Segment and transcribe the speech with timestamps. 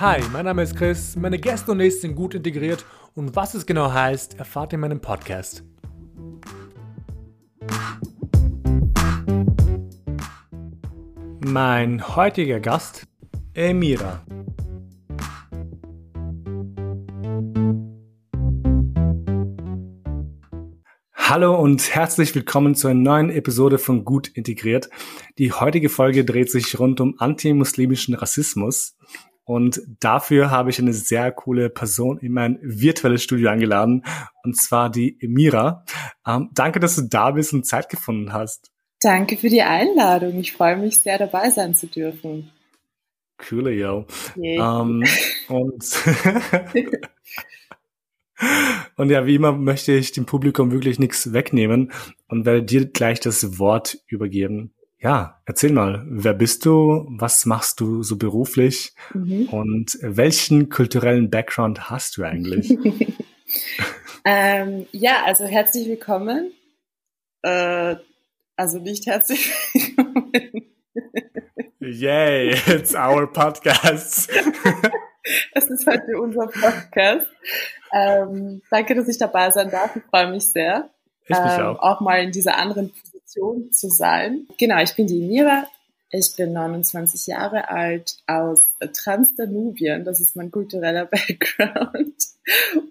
[0.00, 3.64] Hi, mein Name ist Chris, meine Gäste und ich sind gut integriert und was es
[3.64, 5.62] genau heißt, erfahrt ihr in meinem Podcast.
[11.38, 13.06] Mein heutiger Gast,
[13.52, 14.26] Emira.
[21.12, 24.90] Hallo und herzlich willkommen zu einer neuen Episode von Gut Integriert.
[25.38, 28.96] Die heutige Folge dreht sich rund um antimuslimischen Rassismus
[29.44, 34.04] und dafür habe ich eine sehr coole Person in mein virtuelles Studio eingeladen,
[34.42, 35.84] und zwar die Emira.
[36.26, 38.72] Ähm, danke, dass du da bist und Zeit gefunden hast.
[39.00, 40.38] Danke für die Einladung.
[40.40, 42.50] Ich freue mich sehr, dabei sein zu dürfen.
[43.36, 44.06] Coole, yo.
[44.36, 45.04] Ähm,
[45.48, 45.84] und,
[48.96, 51.92] und ja, wie immer möchte ich dem Publikum wirklich nichts wegnehmen
[52.28, 54.73] und werde dir gleich das Wort übergeben.
[55.04, 57.04] Ja, erzähl mal, wer bist du?
[57.10, 58.94] Was machst du so beruflich?
[59.12, 59.50] Mhm.
[59.50, 62.70] Und welchen kulturellen Background hast du eigentlich?
[64.24, 66.52] ähm, ja, also herzlich willkommen.
[67.42, 67.96] Äh,
[68.56, 70.32] also nicht herzlich willkommen.
[71.80, 74.30] Yay, it's our podcast.
[75.52, 77.26] es ist heute unser Podcast.
[77.92, 79.94] Ähm, danke, dass ich dabei sein darf.
[79.96, 80.88] Ich freue mich sehr.
[81.24, 81.78] Ich mich ähm, auch.
[81.80, 82.90] auch mal in dieser anderen
[83.34, 84.46] Position zu sein.
[84.58, 85.66] Genau, ich bin die Mira.
[86.10, 90.04] Ich bin 29 Jahre alt aus Transdanubien.
[90.04, 92.14] Das ist mein kultureller Background.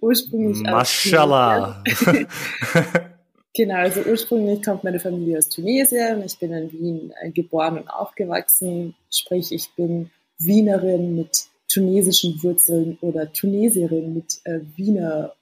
[0.02, 1.82] Ursprünglich Mashallah.
[3.54, 6.22] genau, also ursprünglich kommt meine Familie aus Tunesien.
[6.26, 8.96] Ich bin in Wien äh, geboren und aufgewachsen.
[9.10, 15.34] Sprich, ich bin Wienerin mit tunesischen Wurzeln oder Tunesierin mit äh, Wiener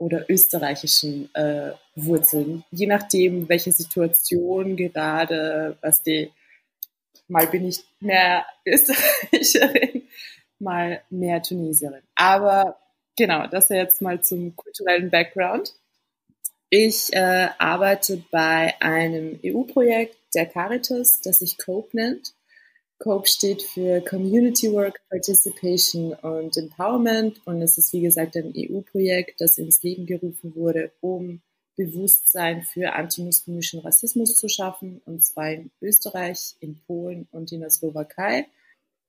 [0.00, 2.64] oder österreichischen äh, Wurzeln.
[2.70, 6.32] Je nachdem, welche Situation gerade, was die,
[7.28, 10.08] mal bin ich mehr Österreicherin,
[10.58, 12.02] mal mehr Tunesierin.
[12.14, 12.80] Aber
[13.14, 15.74] genau, das jetzt mal zum kulturellen Background.
[16.70, 22.32] Ich äh, arbeite bei einem EU-Projekt der Caritas, das sich COPE nennt.
[23.00, 29.40] COPE steht für Community Work, Participation und Empowerment und es ist wie gesagt ein EU-Projekt,
[29.40, 31.40] das ins Leben gerufen wurde, um
[31.76, 37.70] Bewusstsein für antimuslimischen Rassismus zu schaffen und zwar in Österreich, in Polen und in der
[37.70, 38.46] Slowakei.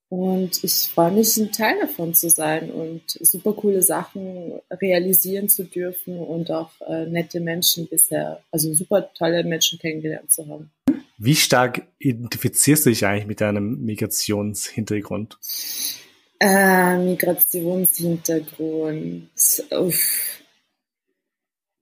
[0.08, 5.66] Und ich freue mich, ein Teil davon zu sein und super coole Sachen realisieren zu
[5.66, 10.72] dürfen und auch äh, nette Menschen bisher, also super tolle Menschen kennengelernt zu haben.
[11.24, 15.38] Wie stark identifizierst du dich eigentlich mit deinem Migrationshintergrund?
[16.40, 19.30] Äh, Migrationshintergrund.
[19.70, 20.41] Uff.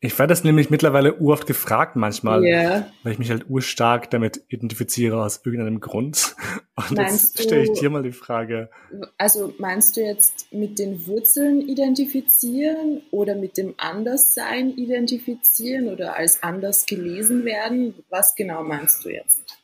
[0.01, 2.89] Ich werde das nämlich mittlerweile uroft gefragt manchmal, yeah.
[3.03, 6.35] weil ich mich halt urstark damit identifiziere aus irgendeinem Grund.
[6.75, 8.69] Und meinst jetzt stelle ich dir mal die Frage.
[9.17, 16.43] Also meinst du jetzt mit den Wurzeln identifizieren oder mit dem Anderssein identifizieren oder als
[16.43, 17.95] anders gelesen werden?
[18.09, 19.58] Was genau meinst du jetzt?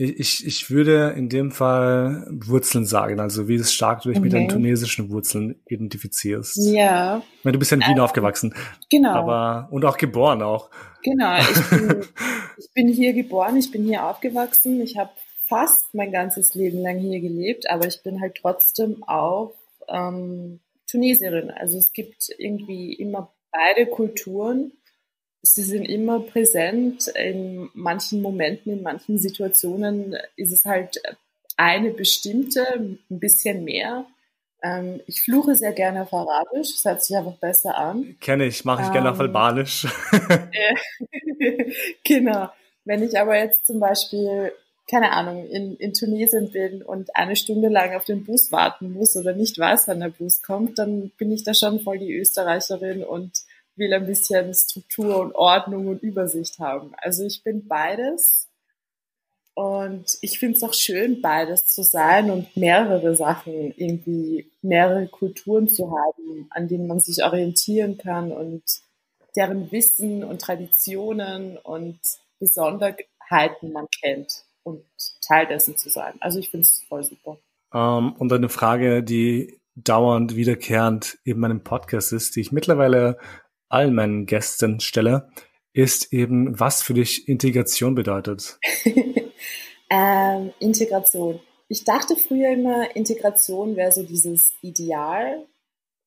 [0.00, 4.24] Ich, ich würde in dem Fall Wurzeln sagen, also wie stark du dich mhm.
[4.24, 6.56] mit deinen tunesischen Wurzeln identifizierst.
[6.72, 7.20] Ja.
[7.38, 8.54] Ich meine, du bist ja in Wien äh, aufgewachsen.
[8.90, 9.10] Genau.
[9.10, 10.70] Aber, und auch geboren auch.
[11.02, 12.04] Genau, ich bin,
[12.58, 15.10] ich bin hier geboren, ich bin hier aufgewachsen, ich habe
[15.46, 19.52] fast mein ganzes Leben lang hier gelebt, aber ich bin halt trotzdem auch
[19.88, 21.50] ähm, Tunesierin.
[21.50, 24.72] Also es gibt irgendwie immer beide Kulturen
[25.42, 27.08] sie sind immer präsent.
[27.08, 31.00] In manchen Momenten, in manchen Situationen ist es halt
[31.56, 34.06] eine bestimmte, ein bisschen mehr.
[34.62, 38.16] Ähm, ich fluche sehr gerne auf Arabisch, das hört sich einfach besser an.
[38.20, 39.86] Kenne ich, mache ich ähm, gerne auf ähm, Albanisch.
[42.04, 42.48] genau.
[42.84, 44.52] Wenn ich aber jetzt zum Beispiel,
[44.90, 49.14] keine Ahnung, in, in Tunesien bin und eine Stunde lang auf den Bus warten muss
[49.16, 53.04] oder nicht weiß, wann der Bus kommt, dann bin ich da schon voll die Österreicherin
[53.04, 53.32] und
[53.78, 56.92] will ein bisschen Struktur und Ordnung und Übersicht haben.
[56.98, 58.48] Also ich bin beides
[59.54, 65.68] und ich finde es auch schön, beides zu sein und mehrere Sachen, irgendwie mehrere Kulturen
[65.68, 68.62] zu haben, an denen man sich orientieren kann und
[69.34, 71.98] deren Wissen und Traditionen und
[72.38, 74.84] Besonderheiten man kennt und
[75.26, 76.14] Teil dessen zu sein.
[76.20, 77.38] Also ich finde es voll super.
[77.72, 83.18] Um, ähm, und eine Frage, die dauernd wiederkehrend in meinem Podcast ist, die ich mittlerweile
[83.68, 85.30] allen meinen Gästen stelle,
[85.72, 88.58] ist eben, was für dich Integration bedeutet.
[89.90, 91.40] ähm, Integration.
[91.68, 95.46] Ich dachte früher immer, Integration wäre so dieses Ideal,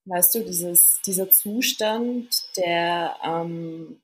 [0.05, 4.01] weißt du, dieses, dieser Zustand, der ähm,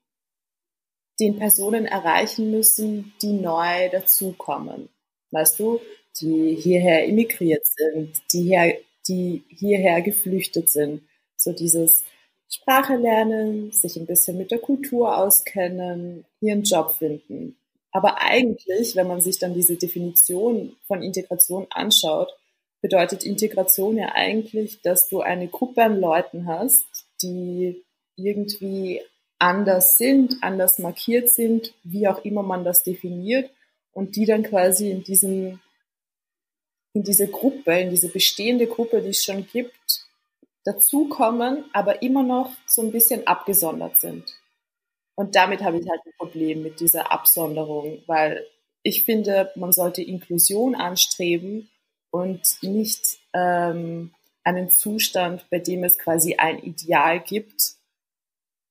[1.20, 4.88] den Personen erreichen müssen, die neu dazukommen.
[5.32, 5.80] Weißt du,
[6.20, 8.76] die hierher immigriert sind, die, her,
[9.08, 11.02] die hierher geflüchtet sind.
[11.36, 12.04] So dieses
[12.50, 17.56] Sprache lernen, sich ein bisschen mit der Kultur auskennen, hier einen Job finden.
[17.92, 22.32] Aber eigentlich, wenn man sich dann diese Definition von Integration anschaut,
[22.80, 27.84] bedeutet Integration ja eigentlich, dass du eine Gruppe an Leuten hast, die
[28.16, 29.02] irgendwie
[29.38, 33.50] anders sind, anders markiert sind, wie auch immer man das definiert,
[33.92, 35.60] und die dann quasi in diesem,
[36.92, 39.74] in diese Gruppe, in diese bestehende Gruppe, die es schon gibt,
[40.68, 44.38] dazukommen, aber immer noch so ein bisschen abgesondert sind.
[45.16, 48.46] Und damit habe ich halt ein Problem mit dieser Absonderung, weil
[48.82, 51.70] ich finde, man sollte Inklusion anstreben
[52.10, 54.12] und nicht ähm,
[54.44, 57.76] einen Zustand, bei dem es quasi ein Ideal gibt,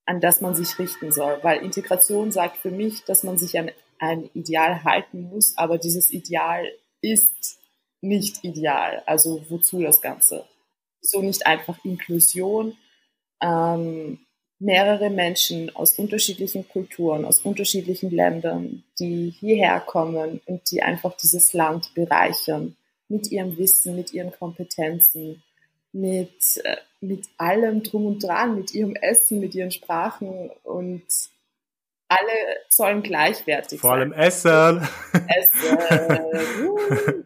[0.05, 1.39] an das man sich richten soll.
[1.41, 6.11] Weil Integration sagt für mich, dass man sich an ein Ideal halten muss, aber dieses
[6.11, 6.63] Ideal
[7.01, 7.59] ist
[8.01, 9.01] nicht ideal.
[9.07, 10.45] Also wozu das Ganze?
[11.01, 12.77] So nicht einfach Inklusion.
[13.41, 14.19] Ähm,
[14.59, 21.53] mehrere Menschen aus unterschiedlichen Kulturen, aus unterschiedlichen Ländern, die hierher kommen und die einfach dieses
[21.53, 22.75] Land bereichern
[23.07, 25.43] mit ihrem Wissen, mit ihren Kompetenzen,
[25.91, 31.05] mit, äh, mit allem drum und dran, mit ihrem Essen, mit ihren Sprachen und
[32.09, 32.31] alle
[32.69, 34.13] sollen gleichwertig Vor sein.
[34.13, 34.87] Vor allem Essen.
[35.27, 37.25] Essen.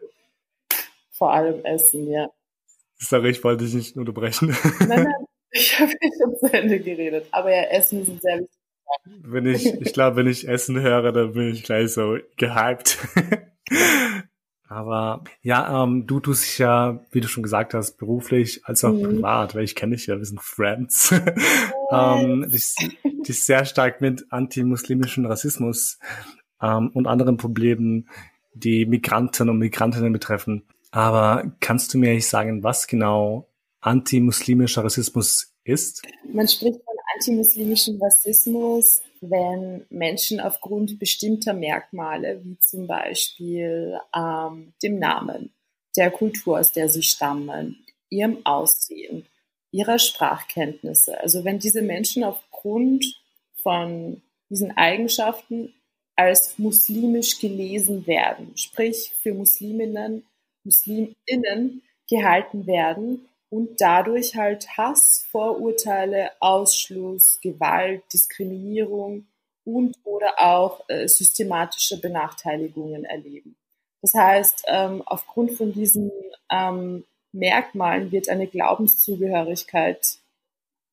[1.12, 2.28] Vor allem Essen, ja.
[3.02, 4.56] Sorry, ich wollte dich nicht unterbrechen.
[4.80, 5.06] Nein, nein,
[5.50, 7.26] ich habe nicht zu Ende geredet.
[7.32, 8.58] Aber ja, Essen ist sehr wichtig.
[9.04, 12.98] Wenn ich, ich glaube, wenn ich Essen höre, dann bin ich gleich so gehypt.
[14.68, 18.92] Aber ja, ähm, du tust dich ja, wie du schon gesagt hast, beruflich als auch
[18.92, 19.02] mhm.
[19.02, 21.12] privat, weil ich kenne dich ja, wir sind Friends,
[21.90, 22.74] ähm, dich,
[23.04, 25.98] dich sehr stark mit antimuslimischen Rassismus
[26.62, 28.08] ähm, und anderen Problemen,
[28.54, 30.64] die Migranten und Migrantinnen betreffen.
[30.92, 33.48] Aber kannst du mir nicht sagen, was genau
[33.80, 36.02] antimuslimischer Rassismus ist?
[36.32, 44.98] Man spricht von antimuslimischem Rassismus, wenn Menschen aufgrund bestimmter Merkmale, wie zum Beispiel ähm, dem
[44.98, 45.52] Namen,
[45.96, 49.26] der Kultur, aus der sie stammen, ihrem Aussehen,
[49.70, 53.04] ihrer Sprachkenntnisse, also wenn diese Menschen aufgrund
[53.62, 55.72] von diesen Eigenschaften
[56.16, 60.24] als muslimisch gelesen werden, sprich für Musliminnen,
[60.64, 69.26] Musliminnen gehalten werden, und dadurch halt Hass, Vorurteile, Ausschluss, Gewalt, Diskriminierung
[69.64, 73.54] und oder auch äh, systematische Benachteiligungen erleben.
[74.00, 76.10] Das heißt, ähm, aufgrund von diesen
[76.50, 80.16] ähm, Merkmalen wird eine Glaubenszugehörigkeit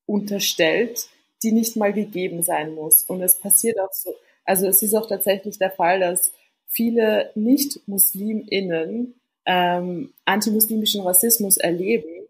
[0.04, 1.08] unterstellt,
[1.42, 3.04] die nicht mal gegeben sein muss.
[3.04, 4.14] Und es passiert auch so,
[4.44, 6.34] also es ist auch tatsächlich der Fall, dass
[6.68, 9.14] viele Nicht-MuslimInnen
[9.50, 12.20] ähm, antimuslimischen Rassismus erleben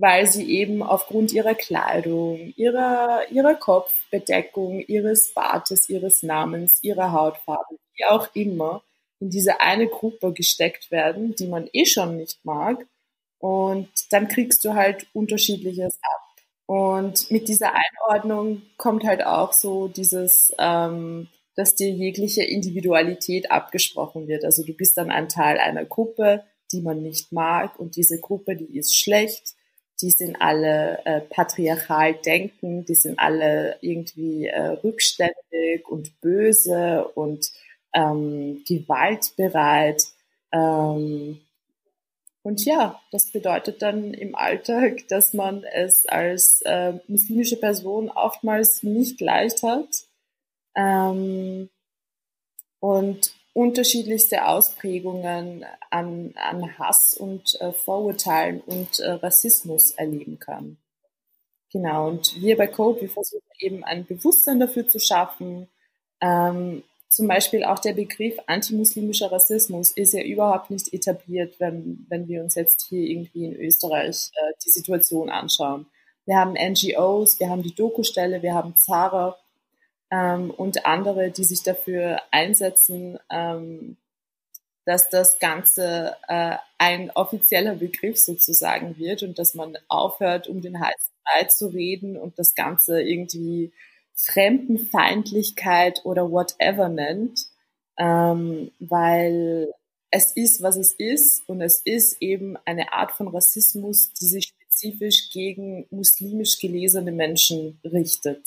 [0.00, 7.76] weil sie eben aufgrund ihrer Kleidung, ihrer, ihrer Kopfbedeckung, ihres Bartes, ihres Namens, ihrer Hautfarbe,
[7.94, 8.82] wie auch immer,
[9.20, 12.86] in diese eine Gruppe gesteckt werden, die man eh schon nicht mag.
[13.38, 16.42] Und dann kriegst du halt unterschiedliches ab.
[16.64, 24.28] Und mit dieser Einordnung kommt halt auch so dieses, ähm, dass dir jegliche Individualität abgesprochen
[24.28, 24.44] wird.
[24.44, 28.56] Also du bist dann ein Teil einer Gruppe, die man nicht mag und diese Gruppe,
[28.56, 29.54] die ist schlecht
[30.00, 37.50] die sind alle äh, patriarchal denken, die sind alle irgendwie äh, rückständig und böse und
[37.94, 40.02] ähm, gewaltbereit.
[40.52, 41.40] Ähm,
[42.42, 48.82] und ja, das bedeutet dann im Alltag, dass man es als äh, muslimische Person oftmals
[48.82, 49.88] nicht leicht hat.
[50.74, 51.68] Ähm,
[52.80, 60.78] und unterschiedlichste Ausprägungen an, an Hass und äh, Vorurteilen und äh, Rassismus erleben kann.
[61.72, 65.68] Genau, und wir bei Code, wir versuchen eben ein Bewusstsein dafür zu schaffen.
[66.20, 72.28] Ähm, zum Beispiel auch der Begriff antimuslimischer Rassismus ist ja überhaupt nicht etabliert, wenn, wenn
[72.28, 75.86] wir uns jetzt hier irgendwie in Österreich äh, die Situation anschauen.
[76.24, 79.36] Wir haben NGOs, wir haben die Doku-Stelle, wir haben Zara,
[80.10, 83.96] ähm, und andere, die sich dafür einsetzen, ähm,
[84.84, 90.80] dass das Ganze äh, ein offizieller Begriff sozusagen wird und dass man aufhört, um den
[90.80, 93.72] heißen Brei zu reden und das Ganze irgendwie
[94.14, 97.46] Fremdenfeindlichkeit oder whatever nennt,
[97.98, 99.72] ähm, weil
[100.10, 104.48] es ist, was es ist und es ist eben eine Art von Rassismus, die sich
[104.48, 108.42] spezifisch gegen muslimisch gelesene Menschen richtet.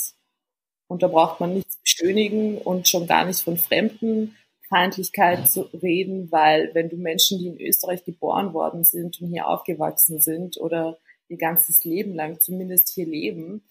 [0.87, 4.35] Und da braucht man nichts beschönigen und schon gar nicht von Fremden
[4.73, 9.47] Feindlichkeit zu reden, weil wenn du Menschen, die in Österreich geboren worden sind und hier
[9.47, 10.97] aufgewachsen sind oder
[11.27, 13.63] ihr ganzes Leben lang zumindest hier leben,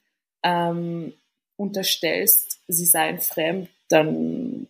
[0.44, 1.12] ähm,
[1.56, 4.68] unterstellst, sie seien fremd, dann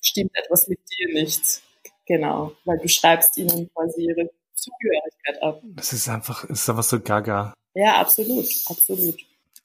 [0.00, 1.62] stimmt etwas mit dir nicht.
[2.06, 5.62] Genau, weil du schreibst ihnen quasi ihre Zugehörigkeit ab.
[5.64, 7.54] Das ist einfach, ist einfach so gaga.
[7.74, 9.16] Ja, absolut, absolut.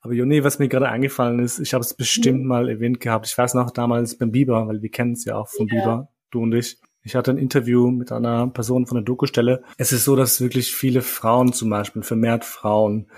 [0.07, 2.47] Aber Joni, was mir gerade eingefallen ist, ich habe es bestimmt mhm.
[2.47, 3.27] mal erwähnt gehabt.
[3.27, 5.81] Ich weiß noch damals beim Biber, weil wir kennen es ja auch vom ja.
[5.81, 6.77] Biber, du und ich.
[7.03, 9.65] Ich hatte ein Interview mit einer Person von der Dokustelle.
[9.75, 13.11] Es ist so, dass wirklich viele Frauen zum Beispiel, vermehrt Frauen,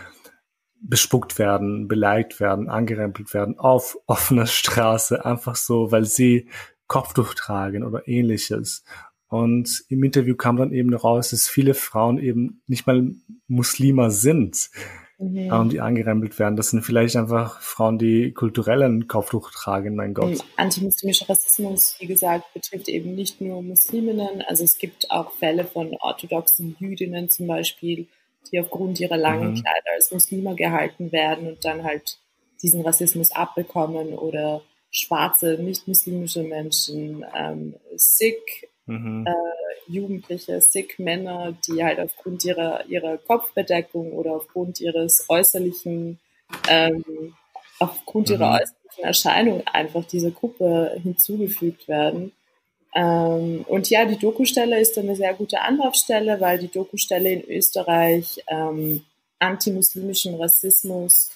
[0.81, 6.49] bespuckt werden, beleidigt werden, angerempelt werden auf offener Straße, einfach so, weil sie
[6.87, 8.83] Kopftuch tragen oder ähnliches.
[9.27, 13.11] Und im Interview kam dann eben raus, dass viele Frauen eben nicht mal
[13.47, 14.71] Muslime sind,
[15.19, 15.51] mhm.
[15.51, 16.55] ähm, die angerempelt werden.
[16.55, 20.39] Das sind vielleicht einfach Frauen, die kulturellen Kopftuch tragen, mein Gott.
[20.57, 24.41] Antimuslimischer Rassismus, wie gesagt, betrifft eben nicht nur Musliminnen.
[24.47, 28.07] Also es gibt auch Fälle von orthodoxen Jüdinnen zum Beispiel,
[28.51, 29.55] die aufgrund ihrer langen mhm.
[29.55, 32.17] Kleider als Muslime gehalten werden und dann halt
[32.61, 34.61] diesen Rassismus abbekommen oder
[34.91, 39.25] schwarze, nicht-muslimische Menschen, ähm, Sikh, mhm.
[39.27, 46.19] äh, Jugendliche, Sikh-Männer, die halt aufgrund ihrer, ihrer Kopfbedeckung oder aufgrund ihres äußerlichen,
[46.69, 47.33] ähm,
[47.79, 48.35] aufgrund mhm.
[48.35, 52.31] ihrer äußerlichen Erscheinung einfach dieser Gruppe hinzugefügt werden.
[52.95, 58.43] Ähm, und ja, die Dokustelle ist eine sehr gute Anlaufstelle, weil die Dokustelle in Österreich
[58.47, 59.03] ähm,
[59.39, 61.31] antimuslimischen Rassismus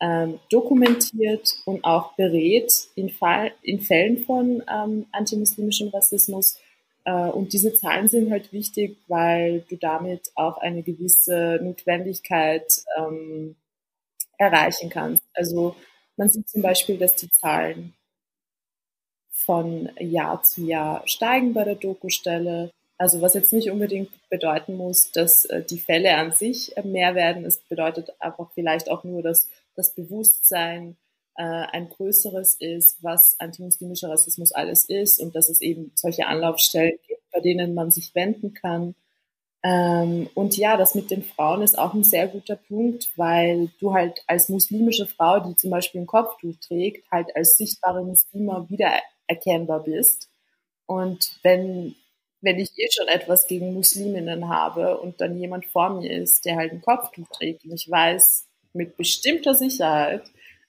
[0.00, 6.58] ähm, dokumentiert und auch berät in, Fall, in Fällen von ähm, antimuslimischem Rassismus.
[7.08, 13.56] Äh, und diese Zahlen sind halt wichtig, weil du damit auch eine gewisse Notwendigkeit ähm,
[14.36, 15.22] erreichen kannst.
[15.34, 15.74] Also
[16.16, 17.94] man sieht zum Beispiel, dass die Zahlen
[19.30, 22.70] von Jahr zu Jahr steigen bei der Dokustelle.
[22.98, 27.46] Also was jetzt nicht unbedingt bedeuten muss, dass äh, die Fälle an sich mehr werden.
[27.46, 30.96] Es bedeutet einfach vielleicht auch nur, dass das Bewusstsein
[31.42, 37.22] ein größeres ist, was antimuslimischer Rassismus alles ist und dass es eben solche Anlaufstellen gibt,
[37.32, 38.94] bei denen man sich wenden kann.
[39.62, 43.92] Ähm, und ja, das mit den Frauen ist auch ein sehr guter Punkt, weil du
[43.92, 48.90] halt als muslimische Frau, die zum Beispiel ein Kopftuch trägt, halt als sichtbare Muslime wieder
[49.26, 50.30] erkennbar bist.
[50.86, 51.96] Und wenn,
[52.40, 56.56] wenn ich eh schon etwas gegen Musliminnen habe und dann jemand vor mir ist, der
[56.56, 60.22] halt ein Kopftuch trägt und ich weiß mit bestimmter Sicherheit,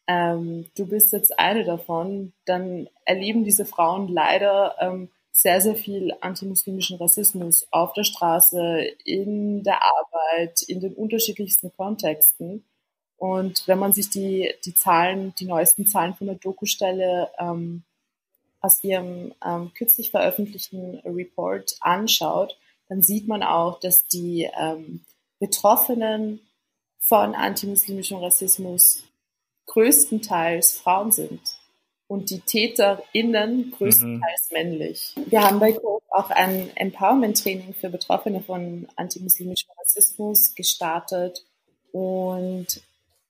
[0.10, 6.16] ähm, du bist jetzt eine davon, dann erleben diese Frauen leider ähm, sehr, sehr viel
[6.20, 12.66] antimuslimischen Rassismus auf der Straße, in der Arbeit, in den unterschiedlichsten Kontexten.
[13.18, 17.84] Und wenn man sich die, die Zahlen, die neuesten Zahlen von der Dokustelle ähm,
[18.62, 25.06] aus ihrem ähm, kürzlich veröffentlichten Report anschaut, dann sieht man auch, dass die ähm,
[25.38, 26.42] Betroffenen
[26.98, 29.04] von antimuslimischem Rassismus
[29.70, 31.40] größtenteils Frauen sind
[32.08, 34.58] und die TäterInnen größtenteils mhm.
[34.58, 35.16] männlich.
[35.28, 41.46] Wir haben bei Coop auch ein Empowerment-Training für Betroffene von antimuslimischem Rassismus gestartet
[41.92, 42.82] und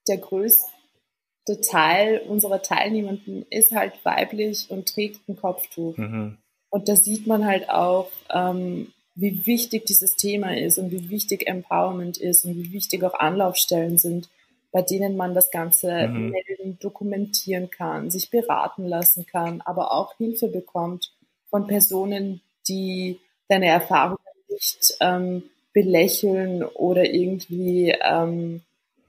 [0.07, 5.97] der größte Teil unserer Teilnehmenden ist halt weiblich und trägt ein Kopftuch.
[5.97, 6.37] Mhm.
[6.69, 11.47] Und da sieht man halt auch, ähm, wie wichtig dieses Thema ist und wie wichtig
[11.47, 14.29] Empowerment ist und wie wichtig auch Anlaufstellen sind,
[14.71, 16.29] bei denen man das Ganze mhm.
[16.29, 21.11] melden, dokumentieren kann, sich beraten lassen kann, aber auch Hilfe bekommt
[21.49, 28.61] von Personen, die deine Erfahrungen nicht ähm, belächeln oder irgendwie ähm,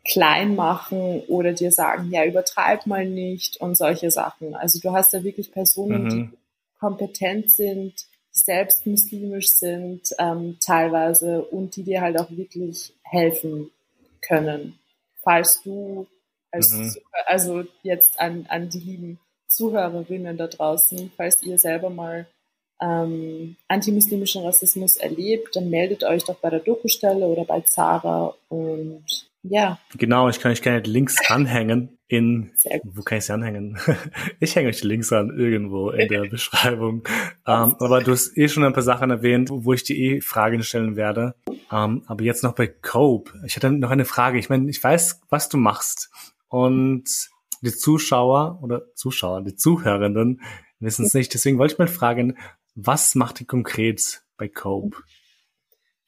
[0.05, 4.55] klein machen oder dir sagen, ja, übertreib mal nicht und solche Sachen.
[4.55, 6.09] Also du hast da wirklich Personen, mhm.
[6.09, 6.39] die
[6.79, 7.95] kompetent sind,
[8.35, 13.71] die selbst muslimisch sind, ähm, teilweise und die dir halt auch wirklich helfen
[14.23, 14.80] können.
[15.31, 16.09] Falls du
[16.53, 16.97] als, mhm.
[17.27, 22.27] also jetzt an, an die lieben Zuhörerinnen da draußen, falls ihr selber mal
[22.83, 29.05] ähm, antimuslimischen Rassismus erlebt, dann meldet euch doch bei der Dokustelle oder bei Zara und
[29.43, 29.79] ja.
[29.97, 32.51] Genau, ich kann euch gerne Links anhängen in,
[32.83, 33.79] wo kann ich sie anhängen?
[34.41, 37.05] ich hänge euch die Links an irgendwo in der Beschreibung.
[37.47, 40.21] Um, ähm, aber du hast eh schon ein paar Sachen erwähnt, wo ich dir eh
[40.21, 41.37] Fragen stellen werde.
[41.47, 43.33] Um, ähm, aber jetzt noch bei Cope.
[43.47, 44.41] Ich hatte noch eine Frage.
[44.41, 46.11] Ich meine, ich weiß, was du machst.
[46.49, 47.31] Und
[47.63, 50.41] die Zuschauer oder Zuschauer, die Zuhörenden
[50.81, 51.33] wissen es nicht.
[51.33, 52.37] Deswegen wollte ich mal fragen,
[52.75, 54.97] was macht ihr konkret bei Cope?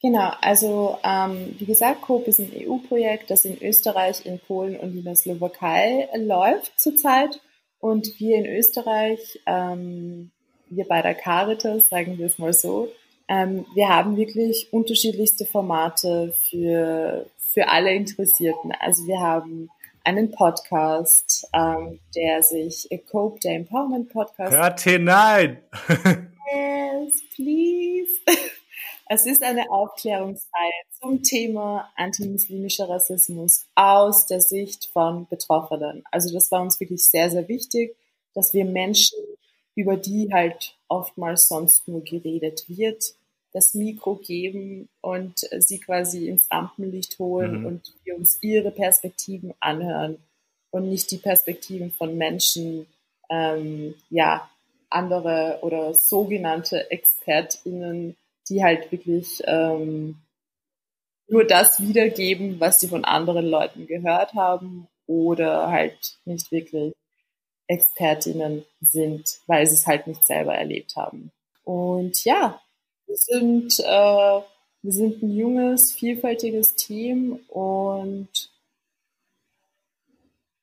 [0.03, 4.97] Genau, also ähm, wie gesagt, COPE ist ein EU-Projekt, das in Österreich, in Polen und
[4.97, 7.41] in der Slowakei läuft zurzeit.
[7.79, 10.33] Und wir in Österreich ähm,
[10.69, 12.91] wir bei der Caritas, sagen wir es mal so,
[13.29, 18.73] ähm, wir haben wirklich unterschiedlichste Formate für, für alle Interessierten.
[18.81, 19.71] Also wir haben
[20.05, 24.53] einen Podcast, ähm, der sich Cope, der Empowerment Podcast.
[24.53, 25.59] Hört hinein!
[25.89, 28.11] yes, please.
[29.09, 36.03] Es ist eine Aufklärungsreihe zum Thema antimuslimischer Rassismus aus der Sicht von Betroffenen.
[36.11, 37.97] Also das war uns wirklich sehr, sehr wichtig,
[38.35, 39.19] dass wir Menschen,
[39.75, 43.15] über die halt oftmals sonst nur geredet wird,
[43.53, 47.67] das Mikro geben und sie quasi ins Rampenlicht holen mhm.
[47.67, 50.19] und wir uns ihre Perspektiven anhören
[50.71, 52.87] und nicht die Perspektiven von Menschen,
[53.31, 54.49] ähm, ja,
[54.89, 58.17] andere oder sogenannte ExpertInnen,
[58.53, 60.17] die halt wirklich ähm,
[61.27, 66.93] nur das wiedergeben, was sie von anderen Leuten gehört haben oder halt nicht wirklich
[67.67, 71.33] Expertinnen sind, weil sie es halt nicht selber erlebt haben.
[71.65, 72.61] Und ja,
[73.07, 74.41] wir sind, äh,
[74.83, 78.52] wir sind ein junges, vielfältiges Team und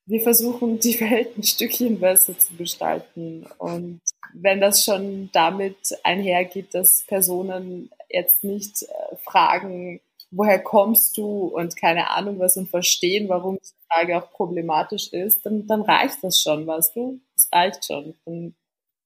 [0.10, 3.46] wir versuchen, die Welt ein Stückchen besser zu gestalten.
[3.60, 4.02] Und
[4.34, 10.02] wenn das schon damit einhergeht, dass Personen jetzt nicht äh, fragen,
[10.32, 15.46] woher kommst du und keine Ahnung was und verstehen, warum die Frage auch problematisch ist,
[15.46, 17.20] dann, dann reicht das schon, weißt du?
[17.36, 18.16] Das reicht schon.
[18.26, 18.56] Dann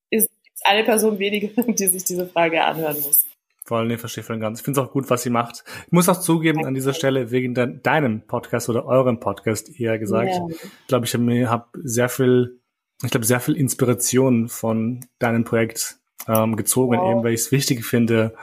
[0.09, 0.29] ist
[0.63, 3.25] eine Person weniger, die sich diese Frage anhören muss.
[3.65, 4.59] Vor allem, nee, verstehe voll ganz.
[4.59, 5.63] Ich finde es auch gut, was sie macht.
[5.85, 9.97] Ich muss auch zugeben, an dieser Stelle, wegen de deinem Podcast oder eurem Podcast eher
[9.99, 10.47] gesagt, ja.
[10.49, 12.59] ich glaube, ich habe hab sehr viel,
[13.03, 17.11] ich glaube, sehr viel Inspiration von deinem Projekt ähm, gezogen, wow.
[17.11, 18.33] eben weil ich es wichtig finde,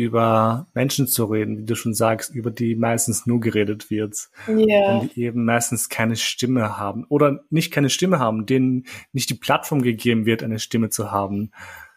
[0.00, 4.30] über Menschen zu reden, wie du schon sagst, über die meistens nur geredet wird.
[4.46, 4.98] Ja.
[4.98, 7.04] Und die eben meistens keine Stimme haben.
[7.08, 11.50] Oder nicht keine Stimme haben, denen nicht die Plattform gegeben wird, eine Stimme zu haben.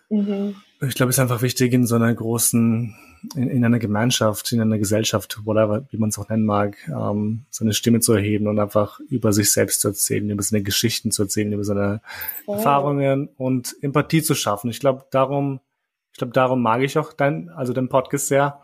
[0.10, 0.56] Mhm.
[0.82, 2.96] Ich glaube, es ist einfach wichtig, in so einer großen,
[3.36, 7.46] in, in, einer Gemeinschaft, in einer Gesellschaft, whatever, wie man es auch nennen mag, ähm,
[7.50, 11.12] so eine Stimme zu erheben und einfach über sich selbst zu erzählen, über seine Geschichten
[11.12, 12.02] zu erzählen, über seine
[12.46, 12.56] oh.
[12.56, 14.70] Erfahrungen und Empathie zu schaffen.
[14.70, 15.62] Ich glaube, darum,
[16.12, 18.62] ich glaube, darum mag ich auch dein, also den Podcast sehr,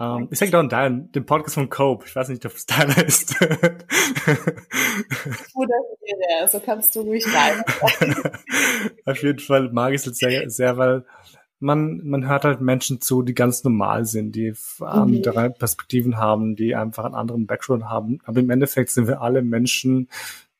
[0.00, 2.06] ähm, ich sage doch deinen, den Podcast von Cope.
[2.06, 3.34] Ich weiß nicht, ob es deiner ist.
[5.54, 5.74] Oder
[6.28, 7.62] der, so kannst du ruhig rein.
[9.06, 11.04] Auf jeden Fall mag ich es sehr, sehr, weil
[11.60, 15.54] man, man hört halt Menschen zu, die ganz normal sind, die andere mhm.
[15.54, 18.18] Perspektiven haben, die einfach einen anderen Background haben.
[18.24, 20.08] Aber im Endeffekt sind wir alle Menschen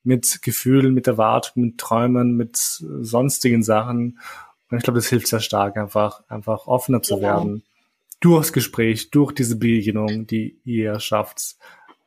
[0.05, 4.19] mit Gefühlen, mit Erwartungen, mit Träumen, mit sonstigen Sachen.
[4.71, 7.29] Und ich glaube, das hilft sehr stark, einfach, einfach offener zu genau.
[7.29, 7.65] werden
[8.23, 11.57] durchs Gespräch, durch diese Begegnung, die ihr schafft.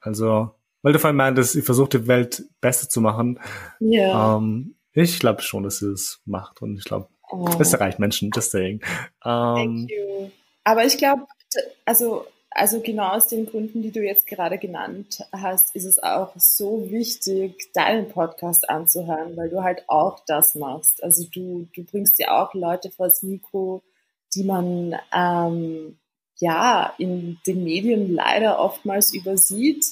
[0.02, 0.52] Also,
[0.82, 3.40] weil du vorhin meintest, ihr versucht die Welt besser zu machen.
[3.80, 4.38] Ja.
[4.38, 7.50] Ähm, ich glaube schon, dass sie es macht und ich glaube, oh.
[7.60, 8.82] es erreicht Menschen, just saying.
[9.24, 10.32] Ähm, Thank you.
[10.64, 11.26] Aber ich glaube,
[11.84, 16.32] also, also genau aus den Gründen, die du jetzt gerade genannt hast, ist es auch
[16.38, 21.04] so wichtig, deinen Podcast anzuhören, weil du halt auch das machst.
[21.04, 23.84] Also du, du bringst ja auch Leute vors Mikro,
[24.34, 25.98] die man ähm,
[26.38, 29.86] ja in den Medien leider oftmals übersieht,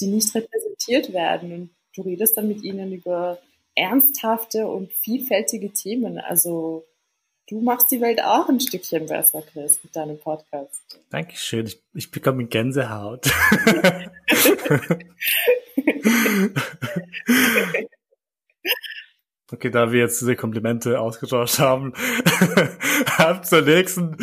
[0.00, 1.52] die nicht repräsentiert werden.
[1.52, 3.38] Und du redest dann mit ihnen über
[3.74, 6.18] ernsthafte und vielfältige Themen.
[6.18, 6.84] Also
[7.48, 11.00] du machst die Welt auch ein Stückchen besser, Chris, mit deinem Podcast.
[11.10, 11.66] Dankeschön.
[11.66, 13.26] Ich, ich bekomme Gänsehaut.
[19.52, 21.94] okay, da wir jetzt diese Komplimente ausgetauscht haben,
[23.16, 24.16] ab zur nächsten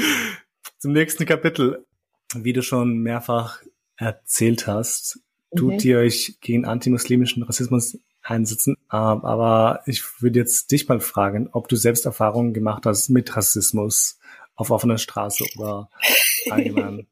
[0.80, 1.86] zum nächsten Kapitel.
[2.34, 3.62] Wie du schon mehrfach
[3.96, 5.20] erzählt hast,
[5.52, 5.58] mhm.
[5.58, 8.76] tut ihr euch gegen antimuslimischen Rassismus einsetzen.
[8.92, 13.36] Ähm, aber ich würde jetzt dich mal fragen, ob du selbst Erfahrungen gemacht hast mit
[13.36, 14.20] Rassismus
[14.56, 15.90] auf offener Straße oder
[16.50, 17.08] allgemein.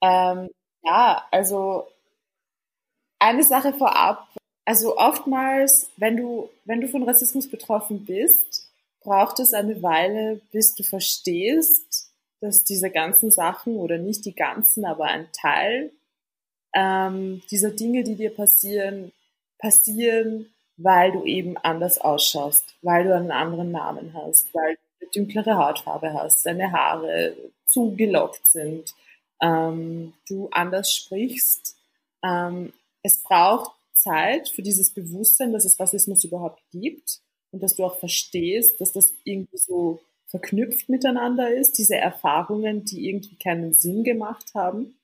[0.00, 0.48] ähm,
[0.82, 1.88] ja, also
[3.18, 4.28] eine Sache vorab.
[4.64, 8.70] Also oftmals, wenn du, wenn du von Rassismus betroffen bist,
[9.02, 12.09] braucht es eine Weile, bis du verstehst,
[12.40, 15.92] dass diese ganzen Sachen oder nicht die ganzen, aber ein Teil
[16.74, 19.12] ähm, dieser Dinge, die dir passieren,
[19.58, 25.10] passieren, weil du eben anders ausschaust, weil du einen anderen Namen hast, weil du eine
[25.10, 28.94] dünklere Hautfarbe hast, deine Haare zugelockt sind,
[29.42, 31.76] ähm, du anders sprichst.
[32.22, 32.72] Ähm,
[33.02, 37.98] es braucht Zeit für dieses Bewusstsein, dass es Rassismus überhaupt gibt und dass du auch
[37.98, 44.54] verstehst, dass das irgendwie so verknüpft miteinander ist, diese Erfahrungen, die irgendwie keinen Sinn gemacht
[44.54, 44.94] haben.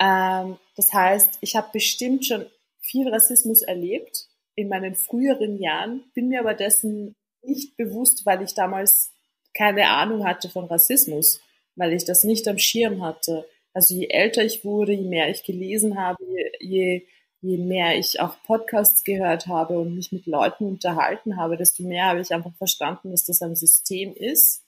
[0.00, 2.46] Ähm, das heißt, ich habe bestimmt schon
[2.80, 8.54] viel Rassismus erlebt in meinen früheren Jahren, bin mir aber dessen nicht bewusst, weil ich
[8.54, 9.12] damals
[9.56, 11.40] keine Ahnung hatte von Rassismus,
[11.76, 13.48] weil ich das nicht am Schirm hatte.
[13.72, 16.24] Also je älter ich wurde, je mehr ich gelesen habe,
[16.60, 17.06] je,
[17.44, 22.06] je mehr ich auch Podcasts gehört habe und mich mit Leuten unterhalten habe, desto mehr
[22.06, 24.64] habe ich einfach verstanden, dass das ein System ist.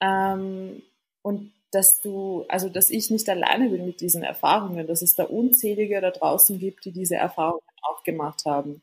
[0.00, 0.82] Ähm,
[1.22, 5.24] und dass du, also dass ich nicht alleine bin mit diesen Erfahrungen, dass es da
[5.24, 8.82] unzählige da draußen gibt, die diese Erfahrungen auch gemacht haben.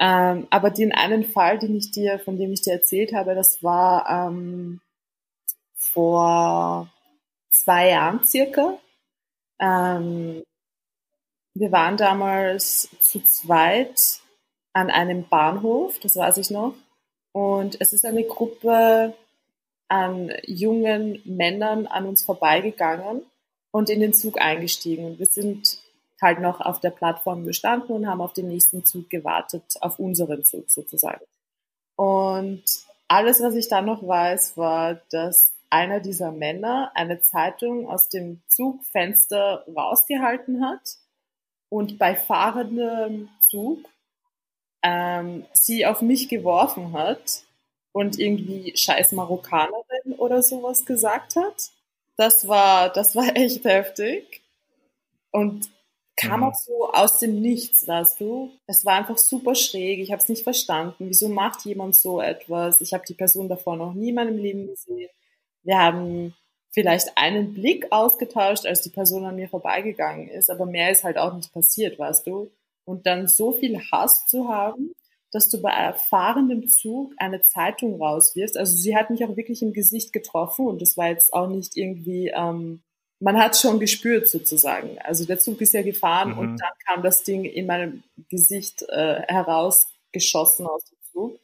[0.00, 3.62] Ähm, aber den einen Fall, den ich dir, von dem ich dir erzählt habe, das
[3.62, 4.80] war ähm,
[5.76, 6.88] vor
[7.50, 8.78] zwei Jahren circa.
[9.60, 10.42] Ähm,
[11.54, 14.20] wir waren damals zu zweit
[14.72, 16.74] an einem Bahnhof, das weiß ich noch.
[17.32, 19.14] Und es ist eine Gruppe
[19.88, 23.22] an jungen Männern an uns vorbeigegangen
[23.70, 25.04] und in den Zug eingestiegen.
[25.04, 25.78] Und wir sind
[26.20, 30.44] halt noch auf der Plattform gestanden und haben auf den nächsten Zug gewartet, auf unseren
[30.44, 31.24] Zug sozusagen.
[31.96, 32.64] Und
[33.06, 38.40] alles, was ich dann noch weiß, war, dass einer dieser Männer eine Zeitung aus dem
[38.48, 40.98] Zugfenster rausgehalten hat
[41.74, 43.80] und bei fahrendem Zug
[44.84, 47.42] ähm, sie auf mich geworfen hat
[47.90, 51.70] und irgendwie scheiß Marokkanerin oder sowas gesagt hat.
[52.16, 54.40] Das war, das war echt heftig.
[55.32, 55.68] Und
[56.14, 56.46] kam mhm.
[56.46, 58.52] auch so aus dem Nichts, weißt du.
[58.68, 59.98] Es war einfach super schräg.
[59.98, 61.08] Ich habe es nicht verstanden.
[61.08, 62.82] Wieso macht jemand so etwas?
[62.82, 65.10] Ich habe die Person davor noch nie in meinem Leben gesehen.
[65.64, 66.36] Wir haben
[66.74, 71.16] vielleicht einen Blick ausgetauscht, als die Person an mir vorbeigegangen ist, aber mehr ist halt
[71.16, 72.50] auch nicht passiert, weißt du.
[72.84, 74.92] Und dann so viel Hass zu haben,
[75.30, 78.56] dass du bei erfahrenem Zug eine Zeitung rauswirfst.
[78.56, 81.76] Also sie hat mich auch wirklich im Gesicht getroffen und das war jetzt auch nicht
[81.76, 82.82] irgendwie, ähm,
[83.20, 84.98] man hat schon gespürt sozusagen.
[84.98, 86.38] Also der Zug ist ja gefahren mhm.
[86.38, 91.40] und dann kam das Ding in meinem Gesicht äh, herausgeschossen aus dem Zug.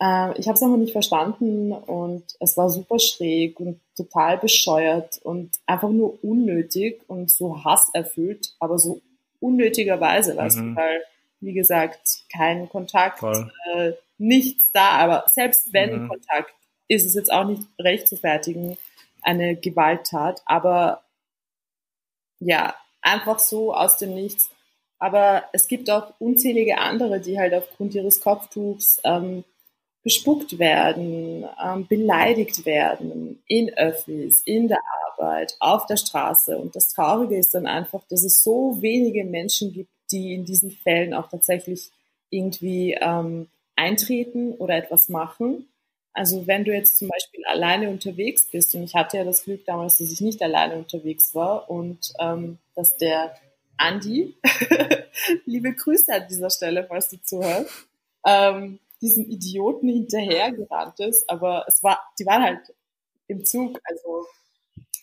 [0.00, 5.18] Äh, ich habe es aber nicht verstanden und es war super schräg und total bescheuert
[5.22, 9.00] und einfach nur unnötig und so hasserfüllt, aber so
[9.40, 10.36] unnötigerweise, mhm.
[10.36, 10.76] weißt du, mhm.
[10.76, 11.02] weil
[11.40, 14.90] wie gesagt, kein Kontakt, äh, nichts da.
[14.90, 16.08] Aber selbst wenn mhm.
[16.08, 16.52] Kontakt,
[16.88, 18.76] ist es jetzt auch nicht recht zu fertigen,
[19.22, 20.42] eine Gewalttat.
[20.46, 21.02] Aber
[22.40, 24.50] ja, einfach so aus dem Nichts.
[24.98, 29.44] Aber es gibt auch unzählige andere, die halt aufgrund ihres Kopftuchs ähm,
[30.08, 36.56] bespuckt werden, ähm, beleidigt werden in Öffis, in der Arbeit, auf der Straße.
[36.56, 40.70] Und das Traurige ist dann einfach, dass es so wenige Menschen gibt, die in diesen
[40.70, 41.90] Fällen auch tatsächlich
[42.30, 45.68] irgendwie ähm, eintreten oder etwas machen.
[46.14, 49.66] Also wenn du jetzt zum Beispiel alleine unterwegs bist, und ich hatte ja das Glück
[49.66, 53.34] damals, dass ich nicht alleine unterwegs war und ähm, dass der
[53.76, 54.34] Andi,
[55.44, 57.70] liebe Grüße an dieser Stelle, falls du zuhörst,
[58.24, 62.74] ähm, diesen Idioten hinterhergerannt ist, aber es war, die waren halt
[63.28, 64.26] im Zug, also,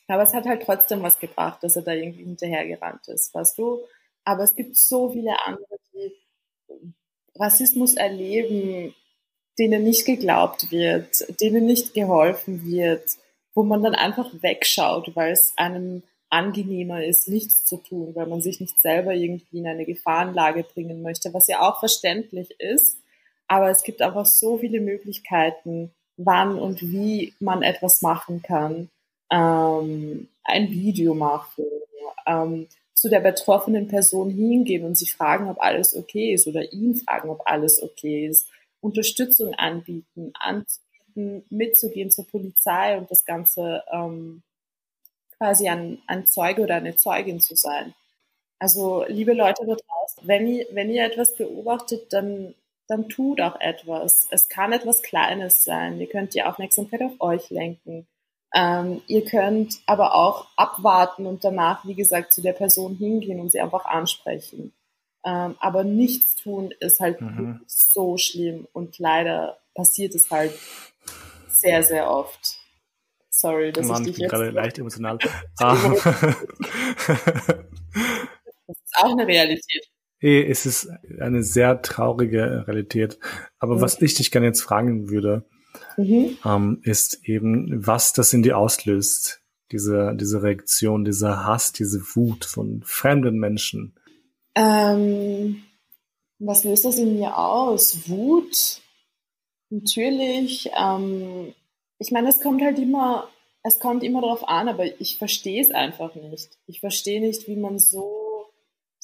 [0.08, 3.84] aber es hat halt trotzdem was gebracht, dass er da irgendwie hinterhergerannt ist, weißt du?
[4.24, 6.12] Aber es gibt so viele andere, die
[7.36, 8.96] Rassismus erleben,
[9.58, 13.18] denen nicht geglaubt wird, denen nicht geholfen wird,
[13.54, 18.42] wo man dann einfach wegschaut, weil es einem angenehmer ist, nichts zu tun, weil man
[18.42, 22.98] sich nicht selber irgendwie in eine Gefahrenlage bringen möchte, was ja auch verständlich ist.
[23.48, 28.90] Aber es gibt einfach so viele Möglichkeiten, wann und wie man etwas machen kann.
[29.32, 31.66] Ähm, ein Video machen,
[32.26, 36.96] ähm, zu der betroffenen Person hingehen und sie fragen, ob alles okay ist oder ihn
[36.96, 38.48] fragen, ob alles okay ist,
[38.80, 44.44] Unterstützung anbieten, anzubieten, mitzugehen zur Polizei und das Ganze ähm,
[45.38, 47.94] quasi ein, ein Zeuge oder eine Zeugin zu sein.
[48.60, 52.56] Also liebe Leute da draußen, wenn ihr, wenn ihr etwas beobachtet, dann,
[52.88, 54.28] dann tut auch etwas.
[54.32, 56.00] Es kann etwas Kleines sein.
[56.00, 58.08] Ihr könnt die Aufmerksamkeit auf euch lenken.
[58.54, 63.52] Ähm, ihr könnt aber auch abwarten und danach, wie gesagt, zu der Person hingehen und
[63.52, 64.74] sie einfach ansprechen.
[65.26, 67.62] Ähm, aber nichts tun ist halt mhm.
[67.66, 70.54] so schlimm und leider passiert es halt
[71.48, 72.60] sehr, sehr oft.
[73.30, 74.32] Sorry, dass Mann, ich dich jetzt...
[74.32, 75.18] gerade leicht emotional.
[75.18, 75.30] das
[78.68, 79.90] ist auch eine Realität.
[80.26, 83.20] Es ist eine sehr traurige Realität.
[83.60, 83.82] Aber mhm.
[83.82, 85.46] was ich dich gerne jetzt fragen würde,
[85.98, 86.38] mhm.
[86.44, 92.46] ähm, ist eben, was das in dir auslöst, diese, diese Reaktion, dieser Hass, diese Wut
[92.46, 93.96] von fremden Menschen.
[94.56, 95.64] Ähm,
[96.40, 98.08] was löst das in mir aus?
[98.10, 98.82] Wut?
[99.70, 100.70] Natürlich.
[100.78, 101.54] Ähm,
[102.00, 103.28] ich meine, es kommt halt immer,
[103.64, 106.58] es kommt immer darauf an, aber ich verstehe es einfach nicht.
[106.68, 108.25] Ich verstehe nicht, wie man so,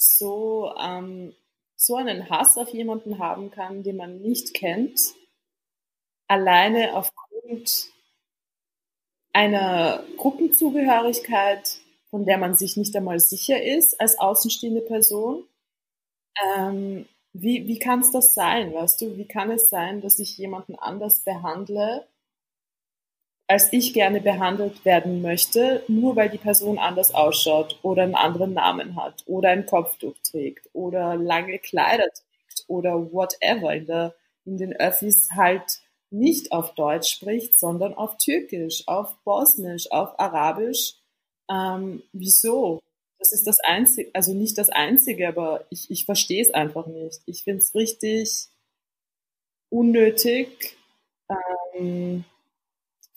[0.02, 1.36] so, ähm,
[1.76, 5.00] so einen Hass auf jemanden haben kann, den man nicht kennt
[6.28, 7.88] alleine aufgrund
[9.34, 15.44] einer Gruppenzugehörigkeit, von der man sich nicht einmal sicher ist als außenstehende Person.
[16.58, 19.18] Ähm, wie, wie kann es das sein, weißt du?
[19.18, 22.08] Wie kann es sein, dass ich jemanden anders behandle,
[23.52, 28.54] als ich gerne behandelt werden möchte, nur weil die Person anders ausschaut oder einen anderen
[28.54, 34.56] Namen hat oder ein Kopftuch trägt oder lange Kleider trägt oder whatever in, der, in
[34.56, 40.94] den Öffis halt nicht auf Deutsch spricht, sondern auf Türkisch, auf Bosnisch, auf Arabisch.
[41.50, 42.80] Ähm, wieso?
[43.20, 47.20] Das ist das Einzige, also nicht das Einzige, aber ich, ich verstehe es einfach nicht.
[47.26, 48.46] Ich finde es richtig
[49.70, 50.78] unnötig,
[51.78, 52.24] ähm,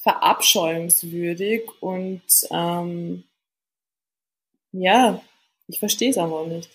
[0.04, 3.24] verabscheuungswürdig und ähm,
[4.72, 5.20] ja,
[5.66, 6.68] ich verstehe es aber nicht.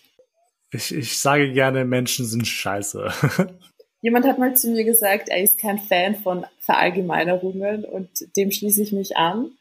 [0.71, 3.11] Ich, ich sage gerne, Menschen sind scheiße.
[4.01, 8.81] Jemand hat mal zu mir gesagt, er ist kein Fan von Verallgemeinerungen und dem schließe
[8.81, 9.51] ich mich an.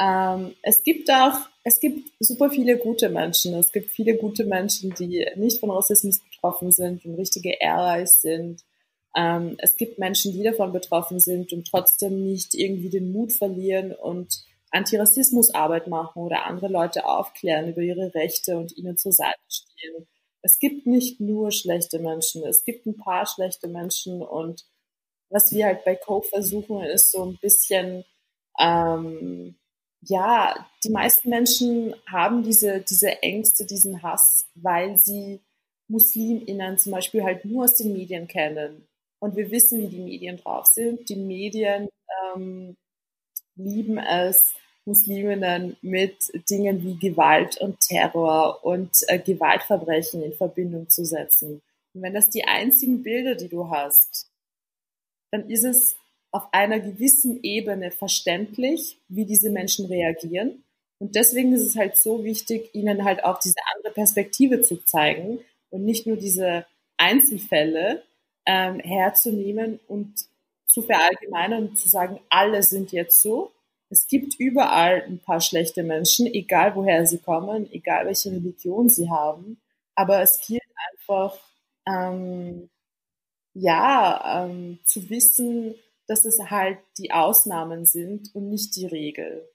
[0.00, 3.54] Ähm, es gibt auch, es gibt super viele gute Menschen.
[3.54, 8.62] Es gibt viele gute Menschen, die nicht von Rassismus betroffen sind und richtige Allies sind.
[9.16, 13.92] Ähm, es gibt Menschen, die davon betroffen sind und trotzdem nicht irgendwie den Mut verlieren
[13.92, 20.06] und Antirassismusarbeit machen oder andere Leute aufklären über ihre Rechte und ihnen zur Seite stehen
[20.42, 24.66] es gibt nicht nur schlechte Menschen, es gibt ein paar schlechte Menschen und
[25.28, 28.04] was wir halt bei Cope versuchen, ist so ein bisschen,
[28.58, 29.56] ähm,
[30.00, 35.40] ja, die meisten Menschen haben diese, diese Ängste, diesen Hass, weil sie
[35.88, 38.88] MuslimInnen zum Beispiel halt nur aus den Medien kennen.
[39.20, 41.08] Und wir wissen, wie die Medien drauf sind.
[41.08, 41.88] Die Medien
[42.34, 42.76] ähm,
[43.54, 44.54] lieben es,
[44.86, 51.62] Musliminnen mit Dingen wie Gewalt und Terror und äh, Gewaltverbrechen in Verbindung zu setzen.
[51.94, 54.30] Und wenn das die einzigen Bilder, die du hast,
[55.30, 55.96] dann ist es
[56.32, 60.64] auf einer gewissen Ebene verständlich, wie diese Menschen reagieren.
[60.98, 65.40] Und deswegen ist es halt so wichtig, ihnen halt auch diese andere Perspektive zu zeigen
[65.70, 68.02] und nicht nur diese Einzelfälle
[68.46, 70.14] ähm, herzunehmen und
[70.66, 73.52] zu verallgemeinern und zu sagen, alle sind jetzt so,
[73.90, 79.10] es gibt überall ein paar schlechte Menschen, egal woher sie kommen, egal welche Religion sie
[79.10, 79.60] haben.
[79.96, 81.36] Aber es gilt einfach,
[81.86, 82.70] ähm,
[83.54, 85.74] ja, ähm, zu wissen,
[86.06, 89.48] dass es halt die Ausnahmen sind und nicht die Regel.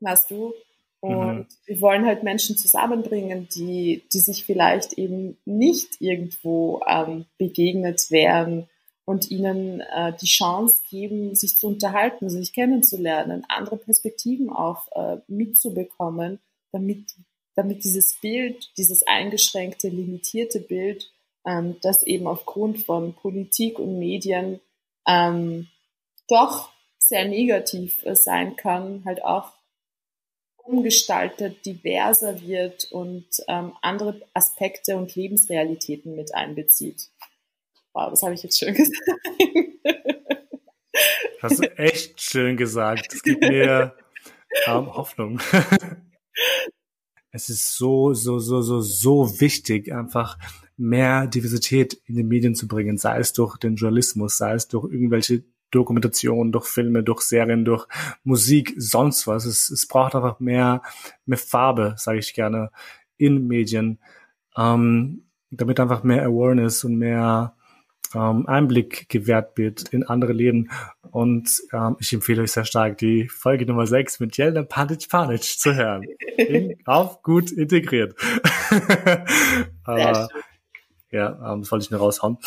[0.00, 0.54] Weißt du?
[1.02, 1.46] Und mhm.
[1.66, 8.68] wir wollen halt Menschen zusammenbringen, die, die sich vielleicht eben nicht irgendwo ähm, begegnet wären
[9.04, 15.16] und ihnen äh, die Chance geben, sich zu unterhalten, sich kennenzulernen, andere Perspektiven auch äh,
[15.26, 16.38] mitzubekommen,
[16.70, 17.10] damit,
[17.56, 21.12] damit dieses Bild, dieses eingeschränkte, limitierte Bild,
[21.44, 24.60] ähm, das eben aufgrund von Politik und Medien
[25.08, 25.66] ähm,
[26.28, 29.50] doch sehr negativ äh, sein kann, halt auch
[30.64, 37.08] umgestaltet, diverser wird und ähm, andere Aspekte und Lebensrealitäten mit einbezieht.
[37.92, 38.98] Wow, das habe ich jetzt schön gesagt.
[41.42, 43.12] Hast du echt schön gesagt.
[43.12, 43.96] Das gibt mir
[44.66, 45.40] ähm, Hoffnung.
[47.32, 50.38] es ist so, so, so, so, so wichtig, einfach
[50.76, 54.90] mehr Diversität in den Medien zu bringen, sei es durch den Journalismus, sei es durch
[54.92, 57.86] irgendwelche Dokumentationen, durch Filme, durch Serien, durch
[58.22, 59.44] Musik, sonst was.
[59.44, 60.82] Es, es braucht einfach mehr,
[61.26, 62.70] mehr Farbe, sage ich gerne,
[63.16, 63.98] in Medien,
[64.56, 67.54] ähm, damit einfach mehr Awareness und mehr
[68.14, 70.70] ähm, Einblick gewährt wird in andere Leben.
[71.10, 75.42] Und ähm, ich empfehle euch sehr stark, die Folge Nummer 6 mit Jelena Panic Panic
[75.42, 76.04] zu hören.
[76.36, 78.14] In, auf gut integriert.
[79.84, 80.28] Aber,
[81.10, 82.38] ja, ähm, das wollte ich nur raushauen.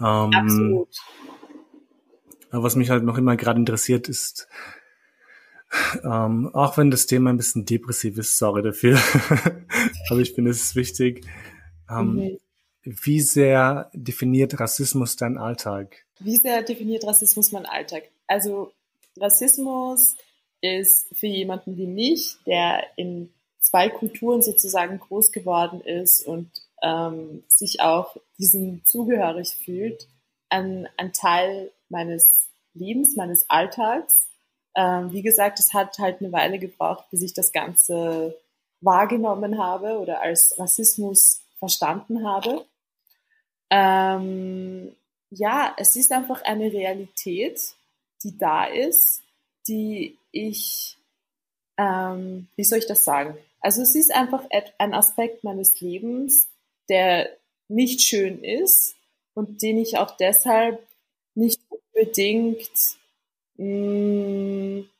[0.00, 0.88] Ähm, Absolut.
[2.50, 4.48] Aber was mich halt noch immer gerade interessiert ist,
[6.02, 8.98] ähm, auch wenn das Thema ein bisschen depressiv ist, sorry dafür,
[10.10, 11.24] aber ich finde es ist wichtig,
[11.88, 12.40] ähm, mhm.
[12.82, 16.06] Wie sehr definiert Rassismus deinen Alltag?
[16.18, 18.04] Wie sehr definiert Rassismus meinen Alltag?
[18.26, 18.72] Also
[19.18, 20.16] Rassismus
[20.62, 26.50] ist für jemanden wie mich, der in zwei Kulturen sozusagen groß geworden ist und
[26.82, 30.08] ähm, sich auch diesem zugehörig fühlt,
[30.48, 34.28] ein, ein Teil meines Lebens, meines Alltags.
[34.76, 38.38] Ähm, wie gesagt, es hat halt eine Weile gebraucht, bis ich das Ganze
[38.80, 42.64] wahrgenommen habe oder als Rassismus verstanden habe.
[43.70, 44.94] Ähm,
[45.30, 47.74] ja, es ist einfach eine Realität,
[48.24, 49.22] die da ist,
[49.68, 50.96] die ich,
[51.76, 53.36] ähm, wie soll ich das sagen?
[53.60, 54.44] Also es ist einfach
[54.78, 56.48] ein Aspekt meines Lebens,
[56.88, 57.30] der
[57.68, 58.96] nicht schön ist
[59.34, 60.84] und den ich auch deshalb
[61.34, 61.60] nicht
[61.94, 62.70] unbedingt
[63.56, 64.90] mh, mm,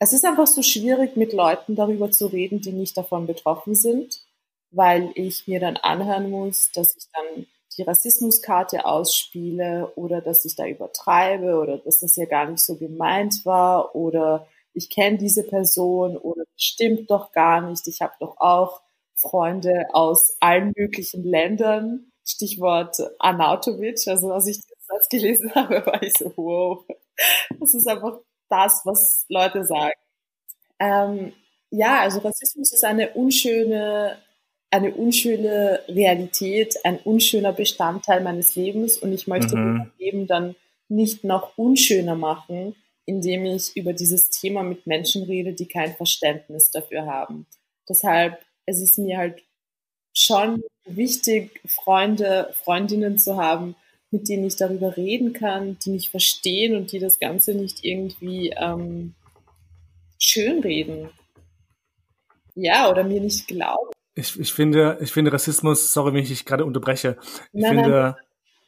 [0.00, 4.20] es ist einfach so schwierig, mit Leuten darüber zu reden, die nicht davon betroffen sind,
[4.70, 10.56] weil ich mir dann anhören muss, dass ich dann die Rassismuskarte ausspiele oder dass ich
[10.56, 15.44] da übertreibe oder dass das ja gar nicht so gemeint war oder ich kenne diese
[15.44, 18.82] Person oder stimmt doch gar nicht, ich habe doch auch
[19.16, 22.12] Freunde aus allen möglichen Ländern.
[22.24, 26.84] Stichwort Anatovic, also als ich Satz gelesen habe, war ich so, wow,
[27.58, 29.94] das ist einfach das, was Leute sagen.
[30.78, 31.32] Ähm,
[31.70, 34.18] ja, also Rassismus ist eine unschöne,
[34.70, 39.76] eine unschöne Realität, ein unschöner Bestandteil meines Lebens und ich möchte mhm.
[39.76, 40.56] mein Leben dann
[40.88, 42.74] nicht noch unschöner machen,
[43.04, 47.46] indem ich über dieses Thema mit Menschen rede, die kein Verständnis dafür haben.
[47.88, 49.42] Deshalb es ist mir halt
[50.12, 53.76] schon wichtig, Freunde, Freundinnen zu haben,
[54.10, 58.54] mit denen ich darüber reden kann, die mich verstehen und die das Ganze nicht irgendwie
[58.56, 59.14] ähm,
[60.18, 61.10] schönreden.
[62.54, 63.90] Ja, oder mir nicht glauben.
[64.14, 67.18] Ich, ich finde, ich finde Rassismus, sorry, wenn ich dich gerade unterbreche,
[67.52, 68.14] ich nein, finde, nein.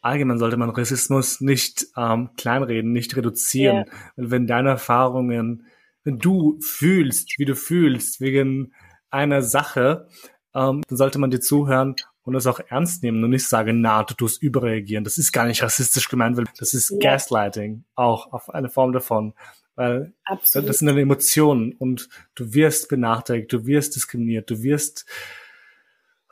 [0.00, 3.86] allgemein sollte man Rassismus nicht ähm, kleinreden, nicht reduzieren.
[3.86, 3.92] Ja.
[4.16, 5.66] Wenn deine Erfahrungen,
[6.04, 8.72] wenn du fühlst, wie du fühlst, wegen
[9.10, 10.06] einer Sache,
[10.54, 11.96] ähm, dann sollte man dir zuhören
[12.30, 15.04] und das auch ernst nehmen und nicht sagen, na, du tust überreagieren.
[15.04, 16.98] Das ist gar nicht rassistisch gemeint, weil das ist ja.
[16.98, 19.34] Gaslighting, auch auf eine Form davon.
[19.74, 20.68] Weil Absolut.
[20.68, 25.06] das sind deine Emotionen und du wirst benachteiligt, du wirst diskriminiert, du wirst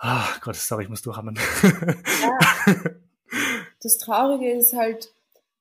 [0.01, 1.39] Ah, oh Gott, sorry, ich muss durchhammen.
[2.23, 2.75] Ja.
[3.81, 5.13] Das Traurige ist halt,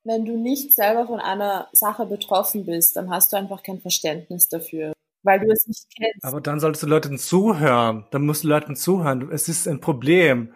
[0.04, 4.50] wenn du nicht selber von einer Sache betroffen bist, dann hast du einfach kein Verständnis
[4.50, 4.94] dafür
[5.28, 6.24] weil du es nicht kennst.
[6.24, 8.06] Aber dann solltest du Leuten zuhören.
[8.12, 9.30] Dann musst du Leuten zuhören.
[9.32, 10.54] Es ist ein Problem.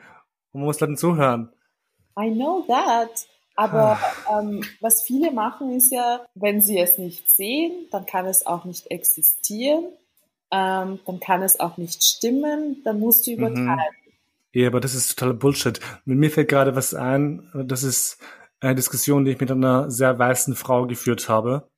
[0.54, 1.52] man muss Leuten zuhören.
[2.18, 3.28] I know that.
[3.56, 4.40] Aber ah.
[4.40, 8.66] ähm, was viele machen, ist ja, wenn sie es nicht sehen, dann kann es auch
[8.66, 9.86] nicht existieren.
[10.52, 12.82] Ähm, dann kann es auch nicht stimmen.
[12.84, 13.38] Dann musst du mhm.
[13.38, 13.68] übertreiben.
[13.76, 14.12] Mhm.
[14.54, 15.80] Ja, aber das ist totaler Bullshit.
[16.06, 17.50] Mit mir fällt gerade was ein.
[17.54, 18.18] Das ist
[18.62, 21.71] eine Diskussion, die ich mit einer sehr weißen Frau geführt habe.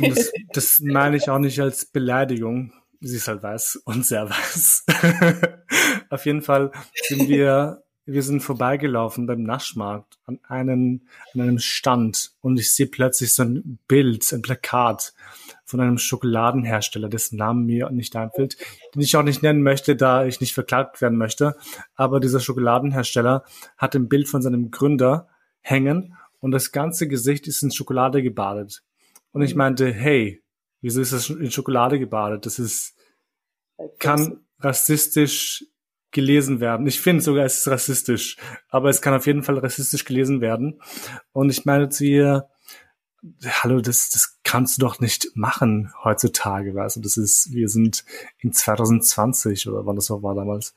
[0.00, 2.72] Das, das meine ich auch nicht als Beleidigung.
[3.00, 4.84] Sie ist halt weiß und sehr weiß.
[6.10, 6.72] Auf jeden Fall
[7.06, 11.02] sind wir, wir sind vorbeigelaufen beim Naschmarkt an einem,
[11.34, 15.12] an einem Stand und ich sehe plötzlich so ein Bild, ein Plakat
[15.64, 18.56] von einem Schokoladenhersteller, dessen Namen mir nicht einfällt,
[18.94, 21.56] den ich auch nicht nennen möchte, da ich nicht verklagt werden möchte.
[21.94, 23.44] Aber dieser Schokoladenhersteller
[23.76, 25.28] hat ein Bild von seinem Gründer
[25.60, 28.82] hängen und das ganze Gesicht ist in Schokolade gebadet.
[29.38, 30.42] Und ich meinte, hey,
[30.80, 32.44] wieso ist das in Schokolade gebadet?
[32.44, 32.96] Das ist,
[34.00, 35.64] kann rassistisch
[36.10, 36.88] gelesen werden.
[36.88, 38.36] Ich finde sogar, es ist rassistisch,
[38.68, 40.82] aber es kann auf jeden Fall rassistisch gelesen werden.
[41.30, 42.48] Und ich meine zu ihr,
[43.46, 48.04] hallo, das, das kannst du doch nicht machen heutzutage, weißt du, das ist, wir sind
[48.38, 50.74] in 2020 oder wann das auch war damals.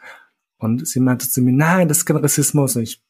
[0.60, 2.76] Und sie meinte zu mir, nein, das ist kein Rassismus.
[2.76, 3.02] Und ich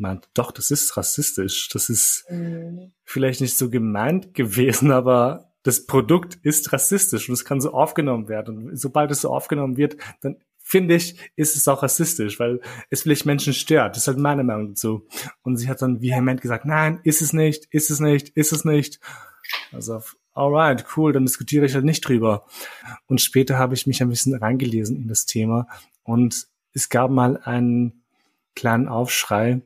[0.00, 1.68] meint, doch, das ist rassistisch.
[1.68, 2.92] Das ist mhm.
[3.04, 8.28] vielleicht nicht so gemeint gewesen, aber das Produkt ist rassistisch und es kann so aufgenommen
[8.28, 8.68] werden.
[8.68, 13.02] Und sobald es so aufgenommen wird, dann finde ich, ist es auch rassistisch, weil es
[13.02, 13.96] vielleicht Menschen stört.
[13.96, 15.06] Das ist halt meine Meinung dazu.
[15.42, 18.64] Und sie hat dann vehement gesagt, nein, ist es nicht, ist es nicht, ist es
[18.64, 19.00] nicht.
[19.72, 20.00] Also,
[20.32, 22.46] alright, cool, dann diskutiere ich halt nicht drüber.
[23.06, 25.66] Und später habe ich mich ein bisschen reingelesen in das Thema
[26.04, 28.04] und es gab mal einen
[28.54, 29.62] kleinen Aufschrei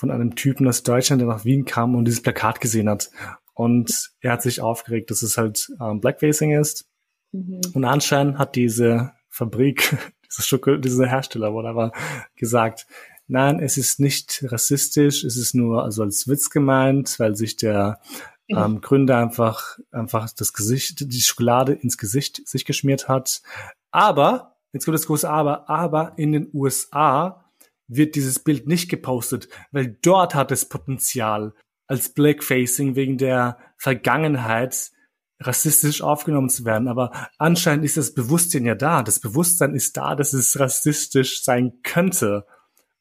[0.00, 3.10] von einem Typen aus Deutschland, der nach Wien kam und dieses Plakat gesehen hat.
[3.52, 6.88] Und er hat sich aufgeregt, dass es halt ähm, Blackfacing ist.
[7.32, 7.60] Mhm.
[7.74, 9.98] Und anscheinend hat diese Fabrik,
[10.38, 11.92] diese dieser Hersteller, whatever,
[12.34, 12.86] gesagt,
[13.26, 18.00] nein, es ist nicht rassistisch, es ist nur also als Witz gemeint, weil sich der
[18.48, 18.56] mhm.
[18.56, 23.42] ähm, Gründer einfach, einfach das Gesicht, die Schokolade ins Gesicht sich geschmiert hat.
[23.90, 27.44] Aber, jetzt kommt das große Aber, aber in den USA
[27.90, 31.52] wird dieses Bild nicht gepostet, weil dort hat es Potenzial,
[31.86, 34.92] als Blackfacing wegen der Vergangenheit
[35.40, 36.86] rassistisch aufgenommen zu werden.
[36.86, 39.02] Aber anscheinend ist das Bewusstsein ja da.
[39.02, 42.46] Das Bewusstsein ist da, dass es rassistisch sein könnte.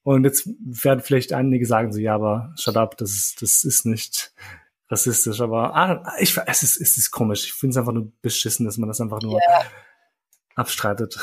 [0.02, 3.86] Und jetzt werden vielleicht einige sagen so, ja, aber shut up, das ist, das ist
[3.86, 4.34] nicht
[4.90, 5.40] rassistisch.
[5.40, 7.46] Aber ah, ich, es ist, es ist komisch.
[7.46, 9.66] Ich finde es einfach nur beschissen, dass man das einfach nur yeah
[10.60, 11.18] abstreitet.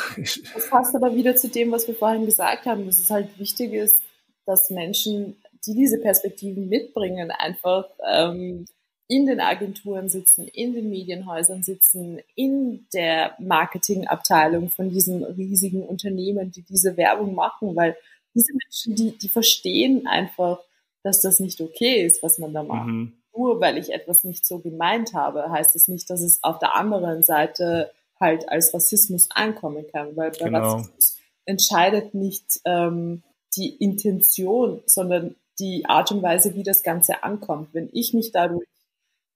[0.55, 3.73] Das passt aber wieder zu dem, was wir vorhin gesagt haben, dass es halt wichtig
[3.73, 4.01] ist,
[4.47, 8.65] dass Menschen, die diese Perspektiven mitbringen, einfach ähm,
[9.09, 16.51] in den Agenturen sitzen, in den Medienhäusern sitzen, in der Marketingabteilung von diesen riesigen Unternehmen,
[16.51, 17.97] die diese Werbung machen, weil
[18.35, 20.59] diese Menschen, die, die verstehen einfach,
[21.03, 22.89] dass das nicht okay ist, was man da macht.
[22.89, 23.13] Mhm.
[23.37, 26.75] nur weil ich etwas nicht so gemeint habe, heißt es nicht, dass es auf der
[26.75, 30.75] anderen Seite halt als Rassismus ankommen kann, weil bei genau.
[30.75, 33.23] Rassismus entscheidet nicht ähm,
[33.57, 37.69] die Intention, sondern die Art und Weise, wie das Ganze ankommt.
[37.73, 38.67] Wenn ich mich dadurch,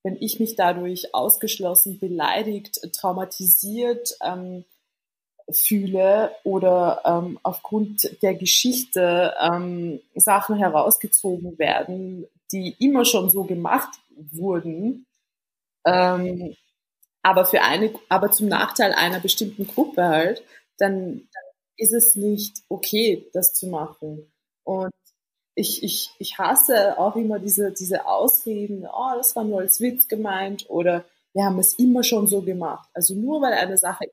[0.03, 4.65] wenn ich mich dadurch ausgeschlossen, beleidigt, traumatisiert ähm,
[5.51, 13.99] fühle oder ähm, aufgrund der Geschichte ähm, Sachen herausgezogen werden, die immer schon so gemacht
[14.33, 15.07] wurden,
[15.87, 16.57] ähm,
[17.23, 20.43] aber für eine, aber zum Nachteil einer bestimmten Gruppe halt,
[20.79, 21.45] dann, dann
[21.77, 24.31] ist es nicht okay, das zu machen.
[24.65, 24.93] Und
[25.55, 30.09] ich, ich, ich hasse auch immer diese, diese Ausreden, oh, das war nur als Witz
[30.09, 32.89] gemeint oder wir haben es immer schon so gemacht.
[32.95, 34.07] Also nur weil eine Sache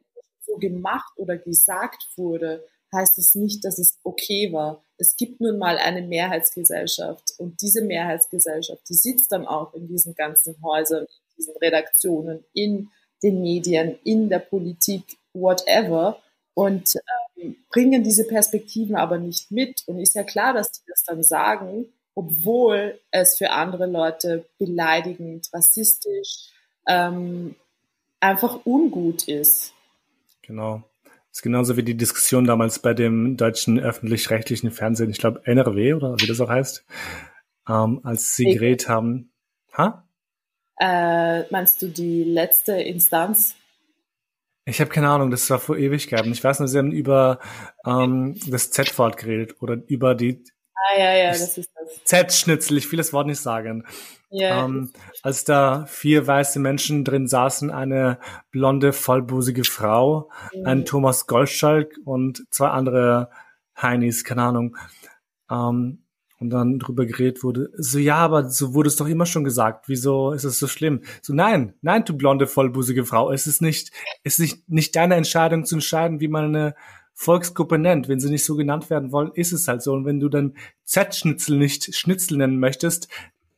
[0.45, 4.83] so gemacht oder gesagt wurde, heißt es nicht, dass es okay war.
[4.97, 10.15] Es gibt nun mal eine Mehrheitsgesellschaft und diese Mehrheitsgesellschaft, die sitzt dann auch in diesen
[10.15, 12.89] ganzen Häusern, in diesen Redaktionen, in
[13.24, 15.03] den Medien, in der Politik,
[15.34, 16.20] whatever
[16.53, 16.95] und
[17.36, 19.84] ähm, bringen diese Perspektiven aber nicht mit.
[19.86, 25.49] Und ist ja klar, dass die das dann sagen, obwohl es für andere Leute beleidigend,
[25.53, 26.49] rassistisch,
[26.88, 27.55] ähm,
[28.20, 29.74] einfach ungut ist.
[30.41, 30.82] Genau.
[31.03, 35.93] Das ist genauso wie die Diskussion damals bei dem deutschen öffentlich-rechtlichen Fernsehen, ich glaube NRW
[35.93, 36.84] oder wie das auch heißt,
[37.70, 39.32] ähm, als sie geredet haben.
[39.78, 40.06] Ha?
[40.80, 43.55] Äh, meinst du die letzte Instanz?
[44.65, 46.32] Ich habe keine Ahnung, das war vor Ewigkeiten.
[46.32, 47.39] Ich weiß nur, sie haben über
[47.86, 50.43] ähm, das Z-Wort geredet oder über die
[50.89, 52.03] Ah ja, ja, das ist das.
[52.03, 53.86] Z-Schnitzel, ich will das Wort nicht sagen.
[54.30, 54.65] Ja.
[54.65, 58.19] Ähm, als da vier weiße Menschen drin saßen, eine
[58.51, 60.65] blonde, vollbusige Frau, mhm.
[60.65, 63.30] ein Thomas Goldschalk und zwei andere
[63.82, 64.78] Heinis, keine Ahnung.
[65.49, 66.03] Ähm,
[66.39, 69.88] und dann drüber geredet wurde, so ja, aber so wurde es doch immer schon gesagt,
[69.89, 71.01] wieso ist es so schlimm?
[71.21, 73.91] So nein, nein, du blonde, vollbusige Frau, es ist nicht,
[74.23, 76.75] es ist nicht, nicht deine Entscheidung zu entscheiden, wie man eine
[77.13, 78.07] Volksgruppe nennt.
[78.07, 79.93] Wenn sie nicht so genannt werden wollen, ist es halt so.
[79.93, 83.07] Und wenn du dann Z-Schnitzel nicht Schnitzel nennen möchtest,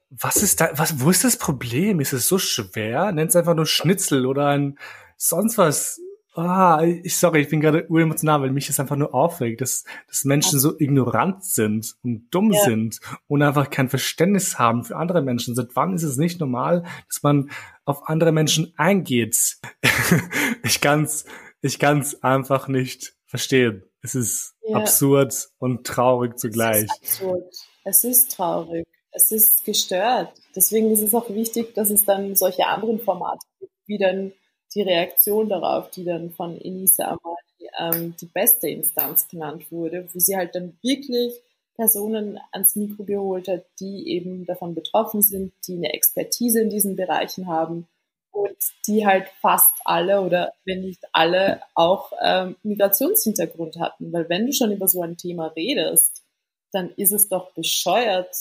[0.09, 1.99] was ist da, was, wo ist das Problem?
[1.99, 3.11] Ist es so schwer?
[3.11, 4.79] Nennt es einfach nur Schnitzel oder ein
[5.17, 6.01] sonst was
[6.35, 10.25] Ah, ich sorry, ich bin gerade uremotional, weil mich das einfach nur aufregt, dass, dass
[10.25, 12.63] Menschen so ignorant sind und dumm ja.
[12.63, 15.55] sind und einfach kein Verständnis haben für andere Menschen.
[15.55, 17.49] Seit wann ist es nicht normal, dass man
[17.83, 19.57] auf andere Menschen eingeht?
[20.63, 21.25] ich kann's,
[21.61, 23.83] ich kann's einfach nicht verstehen.
[24.01, 24.77] Es ist ja.
[24.77, 26.87] absurd und traurig zugleich.
[27.01, 27.53] Es ist absurd.
[27.83, 28.85] Es ist traurig.
[29.11, 30.31] Es ist gestört.
[30.55, 34.31] Deswegen ist es auch wichtig, dass es dann solche anderen Formate gibt, wie dann
[34.73, 40.19] die Reaktion darauf, die dann von Enisa Amadi ähm, die beste Instanz genannt wurde, wo
[40.19, 41.33] sie halt dann wirklich
[41.75, 46.95] Personen ans Mikro geholt hat, die eben davon betroffen sind, die eine Expertise in diesen
[46.95, 47.87] Bereichen haben
[48.31, 54.11] und die halt fast alle oder wenn nicht alle auch ähm, Migrationshintergrund hatten.
[54.11, 56.23] Weil wenn du schon über so ein Thema redest,
[56.71, 58.35] dann ist es doch bescheuert,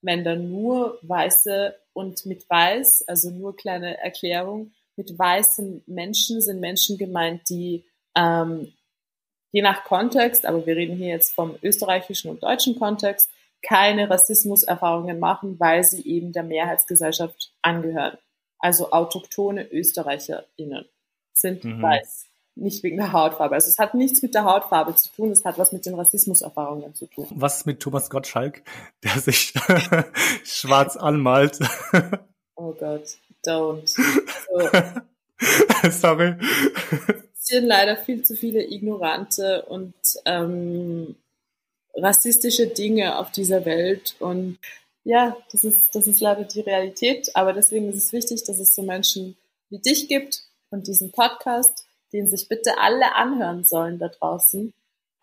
[0.00, 6.60] wenn da nur Weiße und mit Weiß, also nur kleine Erklärung, mit weißen Menschen sind
[6.60, 7.84] Menschen gemeint, die
[8.16, 8.72] ähm,
[9.52, 13.30] je nach Kontext, aber wir reden hier jetzt vom österreichischen und deutschen Kontext,
[13.62, 18.18] keine Rassismuserfahrungen machen, weil sie eben der Mehrheitsgesellschaft angehören.
[18.58, 20.86] Also autochtone ÖsterreicherInnen
[21.32, 21.82] sind mhm.
[21.82, 22.26] weiß,
[22.56, 23.54] nicht wegen der Hautfarbe.
[23.54, 26.94] Also es hat nichts mit der Hautfarbe zu tun, es hat was mit den Rassismuserfahrungen
[26.94, 27.26] zu tun.
[27.30, 28.62] Was mit Thomas Gottschalk,
[29.02, 29.54] der sich
[30.44, 31.58] schwarz anmalt?
[32.56, 33.88] Oh Gott don't.
[34.46, 35.90] So.
[35.90, 36.36] Sorry.
[37.34, 39.94] Es sind leider viel zu viele ignorante und
[40.26, 41.16] ähm,
[41.94, 44.58] rassistische Dinge auf dieser Welt und
[45.04, 48.74] ja, das ist, das ist leider die Realität, aber deswegen ist es wichtig, dass es
[48.74, 49.36] so Menschen
[49.68, 54.72] wie dich gibt und diesen Podcast, den sich bitte alle anhören sollen da draußen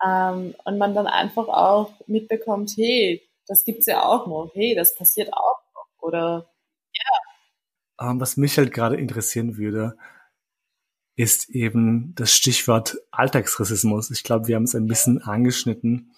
[0.04, 4.94] ähm, und man dann einfach auch mitbekommt, hey, das gibt's ja auch noch, hey, das
[4.94, 6.48] passiert auch noch oder
[6.94, 7.18] ja,
[8.00, 9.96] ähm, was mich halt gerade interessieren würde,
[11.16, 14.10] ist eben das Stichwort Alltagsrassismus.
[14.10, 16.12] Ich glaube, wir haben es ein bisschen angeschnitten.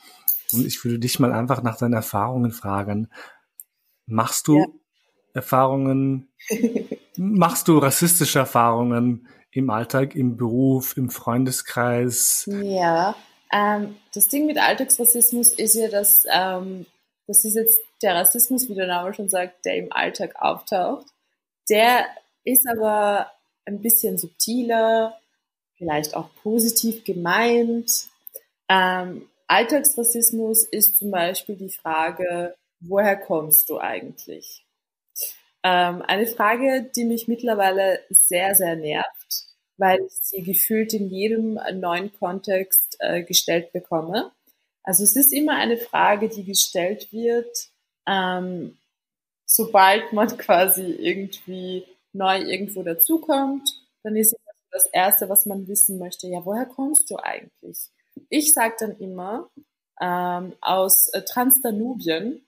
[0.53, 3.09] Und ich würde dich mal einfach nach deinen Erfahrungen fragen.
[4.07, 4.67] Machst du ja.
[5.35, 6.29] Erfahrungen,
[7.17, 12.49] machst du rassistische Erfahrungen im Alltag, im Beruf, im Freundeskreis?
[12.63, 13.17] Ja,
[13.53, 16.87] ähm, das Ding mit Alltagsrassismus ist ja, dass ähm,
[17.27, 21.07] das ist jetzt der Rassismus, wie der Name schon sagt, der im Alltag auftaucht.
[21.71, 22.07] Der
[22.45, 23.31] ist aber
[23.65, 25.19] ein bisschen subtiler,
[25.77, 28.09] vielleicht auch positiv gemeint.
[28.69, 34.65] Ähm, Alltagsrassismus ist zum Beispiel die Frage, woher kommst du eigentlich?
[35.63, 39.47] Ähm, eine Frage, die mich mittlerweile sehr, sehr nervt,
[39.79, 44.31] weil ich sie gefühlt in jedem neuen Kontext äh, gestellt bekomme.
[44.83, 47.71] Also es ist immer eine Frage, die gestellt wird,
[48.07, 48.77] ähm,
[49.47, 53.69] sobald man quasi irgendwie neu irgendwo dazukommt,
[54.03, 54.37] dann ist
[54.71, 57.79] das Erste, was man wissen möchte, ja, woher kommst du eigentlich?
[58.29, 59.49] Ich sage dann immer,
[60.01, 62.45] ähm, aus äh, Transdanubien,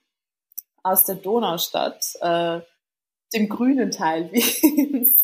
[0.83, 2.61] aus der Donaustadt, äh,
[3.33, 5.19] dem grünen Teil Wiens.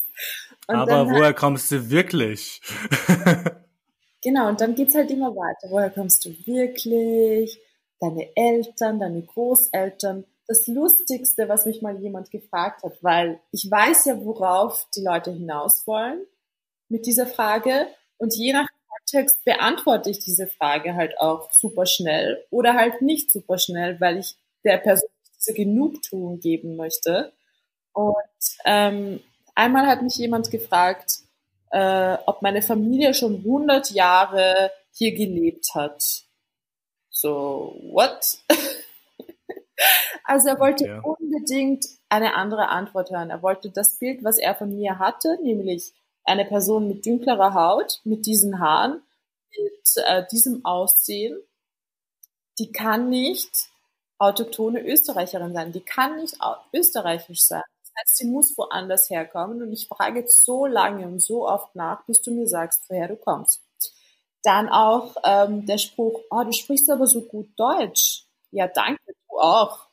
[0.67, 2.61] Aber woher kommst du wirklich?
[4.21, 5.69] genau, und dann geht's halt immer weiter.
[5.69, 7.59] Woher kommst du wirklich?
[7.99, 10.25] Deine Eltern, deine Großeltern.
[10.53, 15.31] Das Lustigste, was mich mal jemand gefragt hat, weil ich weiß ja, worauf die Leute
[15.31, 16.21] hinaus wollen
[16.89, 17.87] mit dieser Frage.
[18.17, 23.31] Und je nach Kontext beantworte ich diese Frage halt auch super schnell oder halt nicht
[23.31, 27.33] super schnell, weil ich der Person diese Genugtuung geben möchte.
[27.93, 28.13] Und
[28.63, 29.21] ähm,
[29.55, 31.21] einmal hat mich jemand gefragt,
[31.71, 36.25] äh, ob meine Familie schon 100 Jahre hier gelebt hat.
[37.09, 38.37] So, what?
[40.23, 41.01] also er wollte ja.
[41.01, 43.29] unbedingt eine andere Antwort hören.
[43.29, 45.93] Er wollte das Bild, was er von mir hatte, nämlich
[46.23, 49.01] eine Person mit dünklerer Haut, mit diesen Haaren,
[49.57, 51.37] mit äh, diesem Aussehen,
[52.59, 53.69] die kann nicht
[54.19, 56.37] autochtone Österreicherin sein, die kann nicht
[56.71, 57.63] österreichisch sein.
[57.81, 61.75] Das heißt, sie muss woanders herkommen und ich frage jetzt so lange und so oft
[61.75, 63.61] nach, bis du mir sagst, woher du kommst.
[64.43, 68.25] Dann auch ähm, der Spruch, oh, du sprichst aber so gut Deutsch.
[68.51, 69.01] Ja, danke,
[69.43, 69.87] auch.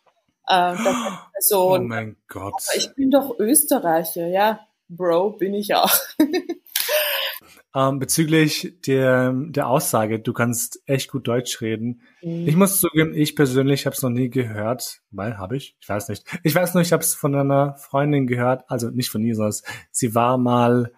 [0.46, 1.20] Person,
[1.52, 2.54] oh mein Gott.
[2.74, 4.60] ich bin doch Österreicher, ja.
[4.88, 5.94] Bro, bin ich auch.
[7.76, 12.02] ähm, bezüglich der, der Aussage, du kannst echt gut Deutsch reden.
[12.22, 12.48] Mhm.
[12.48, 15.02] Ich muss zugeben, ich persönlich habe es noch nie gehört.
[15.12, 15.76] Weil, habe ich?
[15.80, 16.26] Ich weiß nicht.
[16.42, 18.64] Ich weiß nur, ich habe es von einer Freundin gehört.
[18.68, 19.54] Also nicht von ihr, sondern
[19.92, 20.92] sie war mal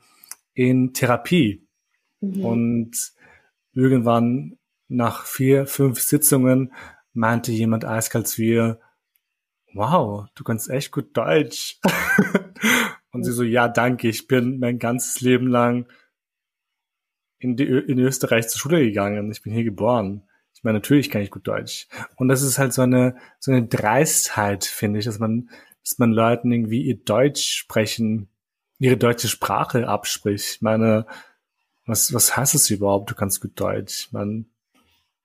[0.54, 1.66] in Therapie.
[2.20, 2.44] Mhm.
[2.44, 3.12] Und
[3.74, 6.72] irgendwann nach vier, fünf Sitzungen
[7.12, 8.80] meinte jemand eiskalt zu ihr,
[9.74, 11.80] wow, du kannst echt gut Deutsch.
[13.12, 15.86] Und sie so, ja, danke, ich bin mein ganzes Leben lang
[17.38, 19.30] in, die, in Österreich zur Schule gegangen.
[19.30, 20.22] Ich bin hier geboren.
[20.54, 21.88] Ich meine, natürlich kann ich gut Deutsch.
[22.16, 25.50] Und das ist halt so eine, so eine Dreistheit, finde ich, dass man,
[25.82, 28.28] dass man Leuten irgendwie ihr Deutsch sprechen,
[28.78, 30.56] ihre deutsche Sprache abspricht.
[30.56, 31.06] Ich meine,
[31.84, 33.10] was, was heißt das überhaupt?
[33.10, 34.08] Du kannst gut Deutsch.
[34.12, 34.46] Man,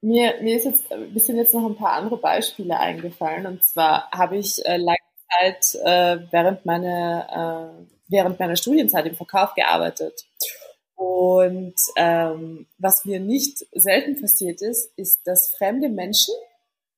[0.01, 3.45] mir, mir ist jetzt, mir sind jetzt noch ein paar andere Beispiele eingefallen.
[3.45, 4.97] Und zwar habe ich äh, lange
[5.31, 10.25] Zeit äh, während, meiner, äh, während meiner Studienzeit im Verkauf gearbeitet.
[10.95, 16.33] Und ähm, was mir nicht selten passiert ist, ist, dass fremde Menschen,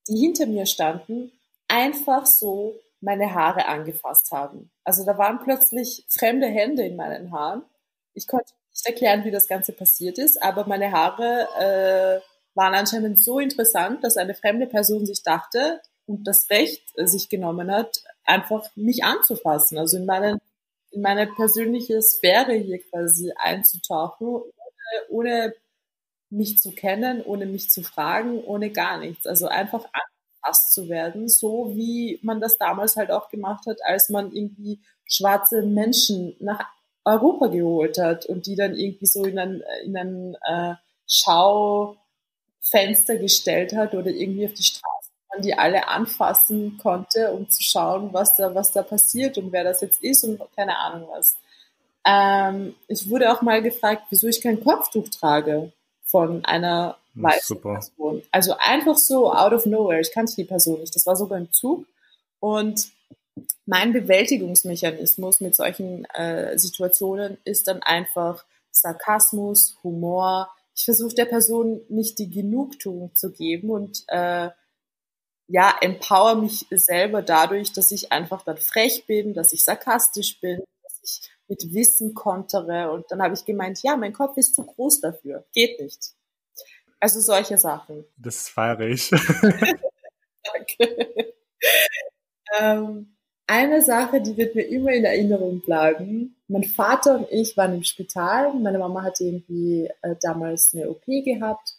[0.07, 1.31] die hinter mir standen,
[1.67, 4.71] einfach so meine Haare angefasst haben.
[4.83, 7.63] Also da waren plötzlich fremde Hände in meinen Haaren.
[8.13, 12.28] Ich konnte nicht erklären, wie das Ganze passiert ist, aber meine Haare äh,
[12.59, 17.71] waren anscheinend so interessant, dass eine fremde Person sich dachte und das Recht sich genommen
[17.71, 20.39] hat, einfach mich anzufassen, also in meine,
[20.91, 24.51] in meine persönliche Sphäre hier quasi einzutauchen, ohne,
[25.07, 25.53] ohne
[26.29, 29.25] mich zu kennen, ohne mich zu fragen, ohne gar nichts.
[29.25, 34.09] Also einfach angefasst zu werden, so wie man das damals halt auch gemacht hat, als
[34.09, 36.67] man irgendwie schwarze Menschen nach
[37.05, 40.75] Europa geholt hat und die dann irgendwie so in ein, in ein äh,
[42.61, 44.99] Schaufenster gestellt hat oder irgendwie auf die Straße
[45.31, 49.63] man die alle anfassen konnte, um zu schauen, was da, was da passiert und wer
[49.63, 51.35] das jetzt ist und keine Ahnung was.
[52.05, 55.71] Ähm, ich wurde auch mal gefragt, wieso ich kein Kopftuch trage
[56.03, 57.61] von einer weißen.
[57.61, 58.23] Person.
[58.31, 59.99] Also einfach so out of nowhere.
[59.99, 60.95] Ich kannte die Person nicht.
[60.95, 61.85] Das war so beim Zug.
[62.39, 62.89] Und
[63.65, 70.49] mein Bewältigungsmechanismus mit solchen äh, Situationen ist dann einfach Sarkasmus, Humor.
[70.79, 74.49] Ich versuche der Person nicht die Genugtuung zu geben und äh,
[75.47, 80.63] ja, empower mich selber dadurch, dass ich einfach dann frech bin, dass ich sarkastisch bin,
[80.83, 82.91] dass ich mit Wissen kontere.
[82.91, 85.45] Und dann habe ich gemeint, ja, mein Kopf ist zu groß dafür.
[85.51, 86.13] Geht nicht.
[87.01, 88.05] Also solche Sachen.
[88.15, 89.09] Das feiere ich.
[90.53, 91.33] Danke.
[92.57, 93.17] ähm,
[93.47, 96.38] eine Sache, die wird mir immer in Erinnerung bleiben.
[96.49, 98.53] Mein Vater und ich waren im Spital.
[98.55, 101.75] Meine Mama hatte irgendwie äh, damals eine OP gehabt.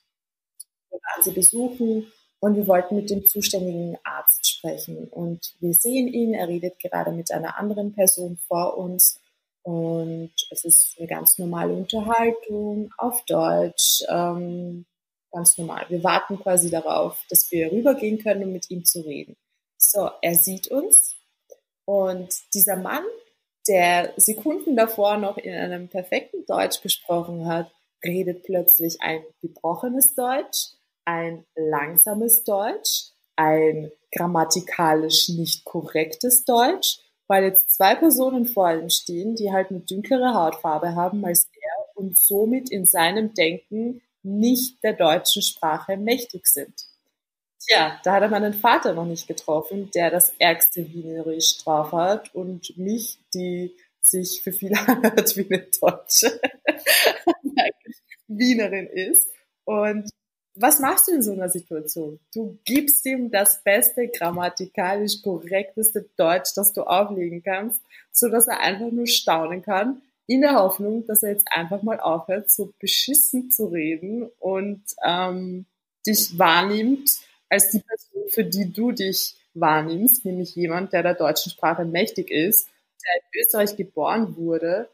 [0.91, 5.09] Wir waren sie besuchen und wir wollten mit dem zuständigen Arzt sprechen.
[5.09, 9.21] Und wir sehen ihn, er redet gerade mit einer anderen Person vor uns.
[9.63, 14.87] Und es ist eine ganz normale Unterhaltung auf Deutsch, ähm,
[15.33, 15.85] ganz normal.
[15.89, 19.37] Wir warten quasi darauf, dass wir rübergehen können, um mit ihm zu reden.
[19.77, 21.17] So, er sieht uns
[21.85, 23.05] Und dieser Mann,
[23.71, 27.71] der Sekunden davor noch in einem perfekten Deutsch gesprochen hat,
[28.05, 30.73] redet plötzlich ein gebrochenes Deutsch,
[31.05, 36.99] ein langsames Deutsch, ein grammatikalisch nicht korrektes Deutsch,
[37.29, 41.97] weil jetzt zwei Personen vor ihm stehen, die halt eine dünklere Hautfarbe haben als er
[41.97, 46.90] und somit in seinem Denken nicht der deutschen Sprache mächtig sind.
[47.63, 52.35] Tja, da hat er meinen Vater noch nicht getroffen, der das ärgste Wienerisch drauf hat
[52.35, 56.41] und mich, die sich für viele anhört wie eine Deutsche,
[58.29, 59.29] Wienerin ist.
[59.65, 60.09] Und
[60.55, 62.19] was machst du in so einer Situation?
[62.35, 67.81] Du gibst ihm das beste, grammatikalisch korrekteste Deutsch, das du auflegen kannst,
[68.11, 72.01] so dass er einfach nur staunen kann, in der Hoffnung, dass er jetzt einfach mal
[72.01, 75.67] aufhört, so beschissen zu reden und ähm,
[76.07, 77.11] dich wahrnimmt
[77.51, 82.31] als die Person, für die du dich wahrnimmst, nämlich jemand, der der deutschen Sprache mächtig
[82.31, 82.69] ist,
[83.05, 84.89] der in Österreich geboren wurde,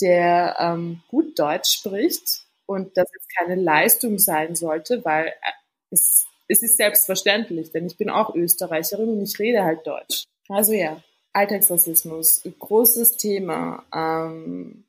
[0.00, 5.52] der ähm, gut Deutsch spricht und das jetzt keine Leistung sein sollte, weil äh,
[5.90, 10.24] es, es ist selbstverständlich, denn ich bin auch Österreicherin und ich rede halt Deutsch.
[10.48, 11.02] Also ja,
[11.32, 13.84] Alltagsrassismus, großes Thema.
[13.94, 14.84] Ähm,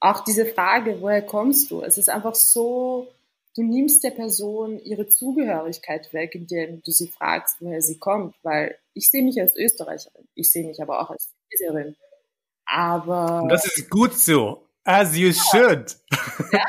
[0.00, 1.82] auch diese Frage, woher kommst du?
[1.82, 3.08] Es ist einfach so,
[3.56, 8.76] du nimmst der Person ihre Zugehörigkeit weg, indem du sie fragst, woher sie kommt, weil
[8.94, 11.96] ich sehe mich als Österreicherin, ich sehe mich aber auch als Tunesierin.
[12.66, 13.42] Aber.
[13.42, 14.66] Und das ist gut so.
[14.84, 15.32] As you ja.
[15.32, 15.96] should.
[16.52, 16.64] Ja,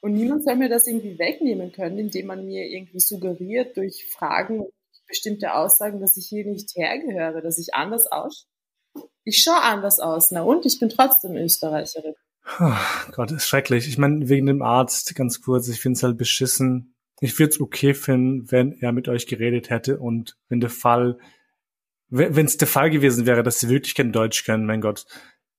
[0.00, 4.66] und niemand soll mir das irgendwie wegnehmen können, indem man mir irgendwie suggeriert durch Fragen
[5.06, 8.48] bestimmte Aussagen, dass ich hier nicht hergehöre, dass ich anders ausschaue.
[9.24, 12.14] Ich schaue anders aus, na und ich bin trotzdem Österreicherin.
[12.60, 12.72] Oh
[13.12, 13.88] Gott, ist schrecklich.
[13.88, 16.94] Ich meine, wegen dem Arzt, ganz kurz, ich finde es halt beschissen.
[17.20, 21.18] Ich würde es okay finden, wenn er mit euch geredet hätte und wenn der Fall,
[22.10, 25.06] wenn es der Fall gewesen wäre, dass sie wirklich kein Deutsch können, mein Gott,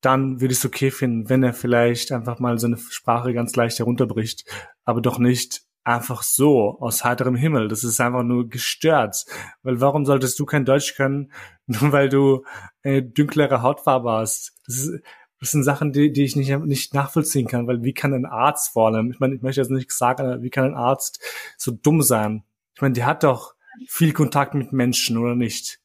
[0.01, 3.79] dann würde ich es okay finden, wenn er vielleicht einfach mal seine Sprache ganz leicht
[3.79, 4.45] herunterbricht,
[4.83, 7.67] aber doch nicht einfach so aus heiterem Himmel.
[7.67, 9.25] Das ist einfach nur gestört.
[9.63, 11.31] Weil warum solltest du kein Deutsch können,
[11.65, 12.43] nur weil du
[12.83, 14.53] eine dünklere Hautfarbe hast?
[14.65, 15.03] Das, ist,
[15.39, 18.73] das sind Sachen, die, die ich nicht, nicht nachvollziehen kann, weil wie kann ein Arzt
[18.73, 21.19] vor allem, ich meine, ich möchte jetzt nicht sagen, wie kann ein Arzt
[21.57, 22.43] so dumm sein?
[22.73, 23.55] Ich meine, der hat doch
[23.87, 25.79] viel Kontakt mit Menschen, oder nicht?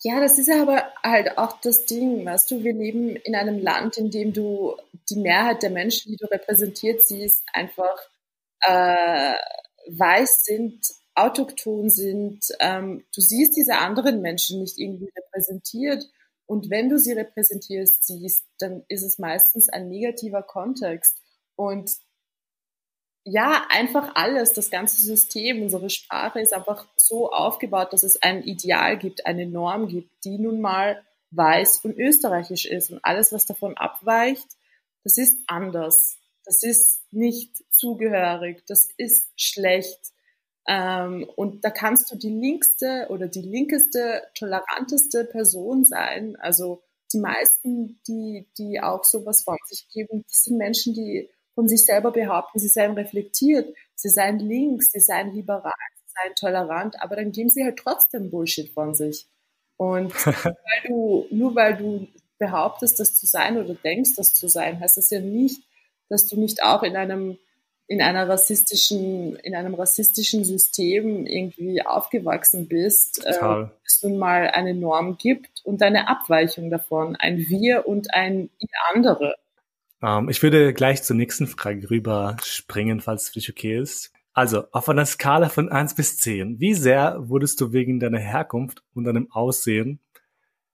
[0.00, 3.96] Ja, das ist aber halt auch das Ding, weißt du, wir leben in einem Land,
[3.96, 4.76] in dem du
[5.08, 7.96] die Mehrheit der Menschen, die du repräsentiert siehst, einfach
[8.60, 9.34] äh,
[9.88, 12.44] weiß sind, autochton sind.
[12.60, 16.04] Ähm, du siehst diese anderen Menschen nicht irgendwie repräsentiert.
[16.46, 21.16] Und wenn du sie repräsentierst siehst, dann ist es meistens ein negativer Kontext.
[21.56, 21.90] Und
[23.24, 28.42] ja, einfach alles, das ganze System, unsere Sprache ist einfach so aufgebaut, dass es ein
[28.42, 32.90] Ideal gibt, eine Norm gibt, die nun mal weiß und österreichisch ist.
[32.90, 34.46] Und alles, was davon abweicht,
[35.04, 36.18] das ist anders.
[36.44, 38.62] Das ist nicht zugehörig.
[38.66, 40.12] Das ist schlecht.
[40.66, 46.36] Ähm, und da kannst du die linkste oder die linkeste, toleranteste Person sein.
[46.36, 51.68] Also die meisten, die, die auch sowas von sich geben, das sind Menschen, die von
[51.68, 57.00] sich selber behaupten, sie seien reflektiert, sie seien links, sie seien liberal, sie seien tolerant,
[57.00, 59.26] aber dann geben sie halt trotzdem Bullshit von sich.
[59.76, 62.08] Und weil du, nur weil du
[62.38, 65.62] behauptest, das zu sein oder denkst, das zu sein, heißt das ja nicht,
[66.08, 67.38] dass du nicht auch in einem
[67.86, 74.74] in einer rassistischen, in einem rassistischen System irgendwie aufgewachsen bist, äh, es nun mal eine
[74.74, 79.34] Norm gibt und eine Abweichung davon, ein Wir und ein Ihr andere.
[80.02, 84.12] Ähm, ich würde gleich zur nächsten Frage rüber springen, falls es für dich okay ist.
[84.32, 88.82] Also, auf einer Skala von eins bis zehn, wie sehr wurdest du wegen deiner Herkunft
[88.92, 90.00] und deinem Aussehen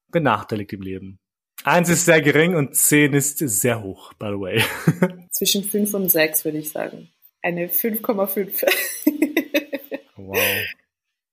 [0.08, 1.18] benachteiligt im Leben?
[1.64, 4.64] Eins ist sehr gering und zehn ist sehr hoch, by the way.
[5.30, 7.10] Zwischen fünf und sechs würde ich sagen.
[7.42, 8.66] Eine 5,5.
[10.16, 10.38] wow.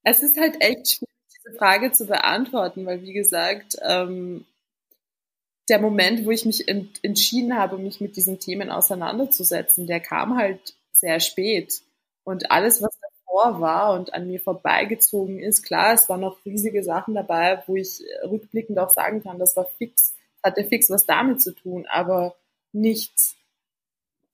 [0.04, 4.46] Es ist halt echt schwierig, diese Frage zu beantworten, weil wie gesagt, ähm,
[5.70, 10.38] der Moment, wo ich mich ent entschieden habe, mich mit diesen Themen auseinanderzusetzen, der kam
[10.38, 11.82] halt sehr spät.
[12.24, 16.84] Und alles, was davor war und an mir vorbeigezogen ist, klar, es waren noch riesige
[16.84, 20.17] Sachen dabei, wo ich rückblickend auch sagen kann, das war fix,
[20.48, 22.36] hatte fix was damit zu tun, aber
[22.72, 23.36] nichts,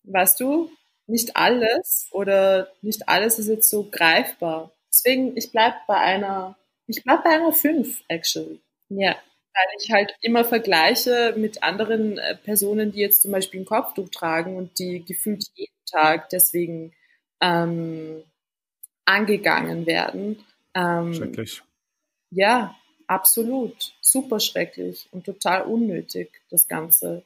[0.04, 0.72] weißt du,
[1.08, 4.72] nicht alles oder nicht alles ist jetzt so greifbar.
[4.90, 6.56] Deswegen, ich bleib bei einer,
[6.88, 8.60] ich bleib bei einer 5, actually.
[8.90, 9.16] Ja
[9.54, 14.10] weil ich halt immer vergleiche mit anderen äh, Personen, die jetzt zum Beispiel ein Kopftuch
[14.10, 16.94] tragen und die gefühlt jeden Tag deswegen
[17.40, 18.24] ähm,
[19.06, 20.44] angegangen werden.
[20.74, 21.62] Ähm, Schrecklich.
[22.32, 22.76] Ja,
[23.08, 23.94] absolut.
[24.02, 27.24] Super schrecklich und total unnötig, das Ganze.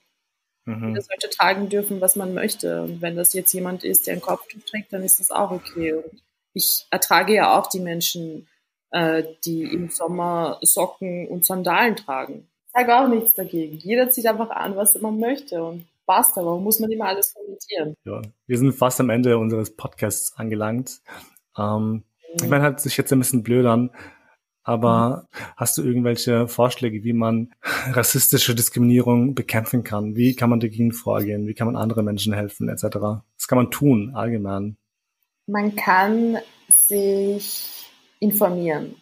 [0.65, 0.89] Mhm.
[0.89, 2.83] Jeder sollte tragen dürfen, was man möchte.
[2.83, 5.93] Und wenn das jetzt jemand ist, der ein Kopftuch trägt, dann ist das auch okay.
[5.93, 6.21] Und
[6.53, 8.47] ich ertrage ja auch die Menschen,
[8.91, 12.47] äh, die im Sommer Socken und Sandalen tragen.
[12.65, 13.77] Ich sage auch nichts dagegen.
[13.77, 17.95] Jeder zieht einfach an, was man möchte und passt, aber muss man immer alles kommentieren.
[18.05, 21.01] Ja, wir sind fast am Ende unseres Podcasts angelangt.
[21.57, 22.03] Ähm, mhm.
[22.41, 23.91] Ich meine, hat sich jetzt ein bisschen blöd an,
[24.67, 25.39] aber mhm.
[25.55, 27.53] hast du irgendwelche Vorschläge, wie man
[27.91, 30.17] rassistische Diskriminierung bekämpfen kann?
[30.17, 31.47] Wie kann man dagegen vorgehen?
[31.47, 32.83] Wie kann man anderen Menschen helfen, etc.?
[32.83, 34.75] Was kann man tun, allgemein?
[35.45, 36.39] Man kann
[36.69, 37.87] sich
[38.19, 38.95] informieren.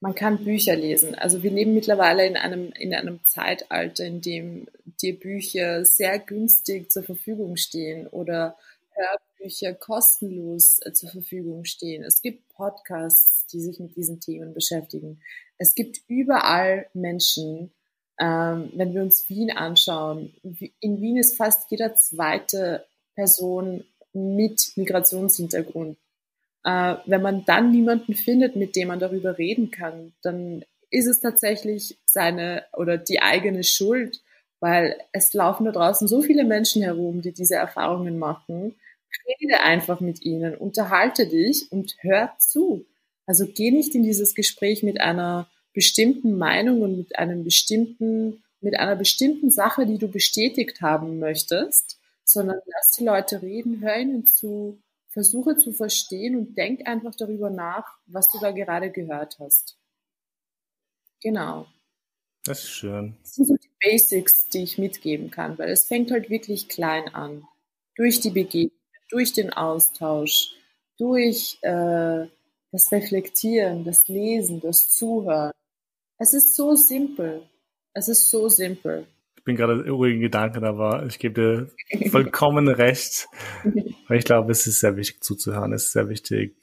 [0.00, 1.14] Man kann Bücher lesen.
[1.14, 4.68] Also wir leben mittlerweile in einem, in einem Zeitalter, in dem
[5.02, 8.56] dir Bücher sehr günstig zur Verfügung stehen oder
[8.94, 12.04] Hörbücher kostenlos äh, zur Verfügung stehen.
[12.04, 15.20] Es gibt Podcasts, die sich mit diesen Themen beschäftigen.
[15.58, 17.72] Es gibt überall Menschen,
[18.18, 20.34] ähm, wenn wir uns Wien anschauen.
[20.80, 22.84] In Wien ist fast jeder zweite
[23.14, 25.96] Person mit Migrationshintergrund
[26.64, 31.20] äh, wenn man dann niemanden findet, mit dem man darüber reden kann, dann ist es
[31.20, 34.20] tatsächlich seine oder die eigene Schuld,
[34.60, 38.74] weil es laufen da draußen so viele Menschen herum, die diese Erfahrungen machen.
[39.40, 42.84] Rede einfach mit ihnen, unterhalte dich und hör zu.
[43.26, 48.78] Also geh nicht in dieses Gespräch mit einer bestimmten Meinung und mit einem bestimmten, mit
[48.78, 54.26] einer bestimmten Sache, die du bestätigt haben möchtest, sondern lass die Leute reden, hör ihnen
[54.26, 59.76] zu, versuche zu verstehen und denk einfach darüber nach, was du da gerade gehört hast.
[61.20, 61.66] Genau.
[62.44, 63.16] Das ist schön.
[63.22, 67.14] Das sind so die Basics, die ich mitgeben kann, weil es fängt halt wirklich klein
[67.14, 67.44] an.
[67.96, 68.72] Durch die Begegnung,
[69.10, 70.54] durch den Austausch,
[70.98, 72.26] durch äh,
[72.72, 75.52] das Reflektieren, das Lesen, das Zuhören.
[76.18, 77.42] Es ist so simpel.
[77.92, 79.06] Es ist so simpel.
[79.36, 83.26] Ich bin gerade ruhigen Gedanken, aber ich gebe dir vollkommen recht.
[84.06, 85.72] Weil ich glaube, es ist sehr wichtig zuzuhören.
[85.72, 86.56] Es ist sehr wichtig,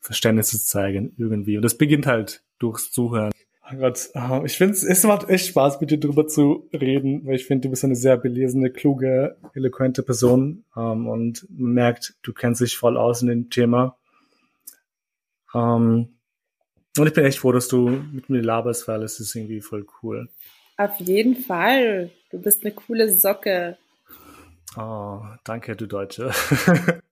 [0.00, 1.56] Verständnis zu zeigen irgendwie.
[1.56, 3.32] Und das beginnt halt durchs Zuhören.
[3.72, 7.36] Oh Gott, ah, ich finde es macht echt Spaß, mit dir drüber zu reden, weil
[7.36, 12.32] ich finde, du bist eine sehr belesene, kluge, eloquente Person ähm, und man merkt, du
[12.32, 13.96] kennst dich voll aus in dem Thema.
[15.54, 16.18] Ähm,
[16.98, 19.86] und ich bin echt froh, dass du mit mir laberst, weil es ist irgendwie voll
[20.02, 20.28] cool.
[20.76, 22.10] Auf jeden Fall.
[22.30, 23.78] Du bist eine coole Socke.
[24.76, 26.32] Oh, danke, du Deutsche.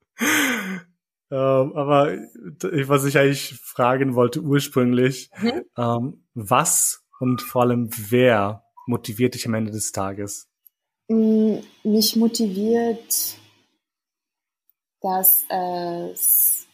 [1.30, 2.18] ähm, aber
[2.86, 5.64] was ich eigentlich fragen wollte ursprünglich, mhm.
[5.76, 10.48] ähm, was und vor allem wer motiviert dich am Ende des Tages?
[11.08, 13.36] Mm, mich motiviert,
[15.00, 16.66] dass es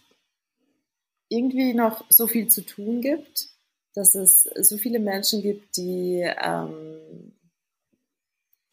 [1.29, 3.57] irgendwie noch so viel zu tun gibt
[3.97, 7.33] dass es so viele Menschen gibt, die ähm,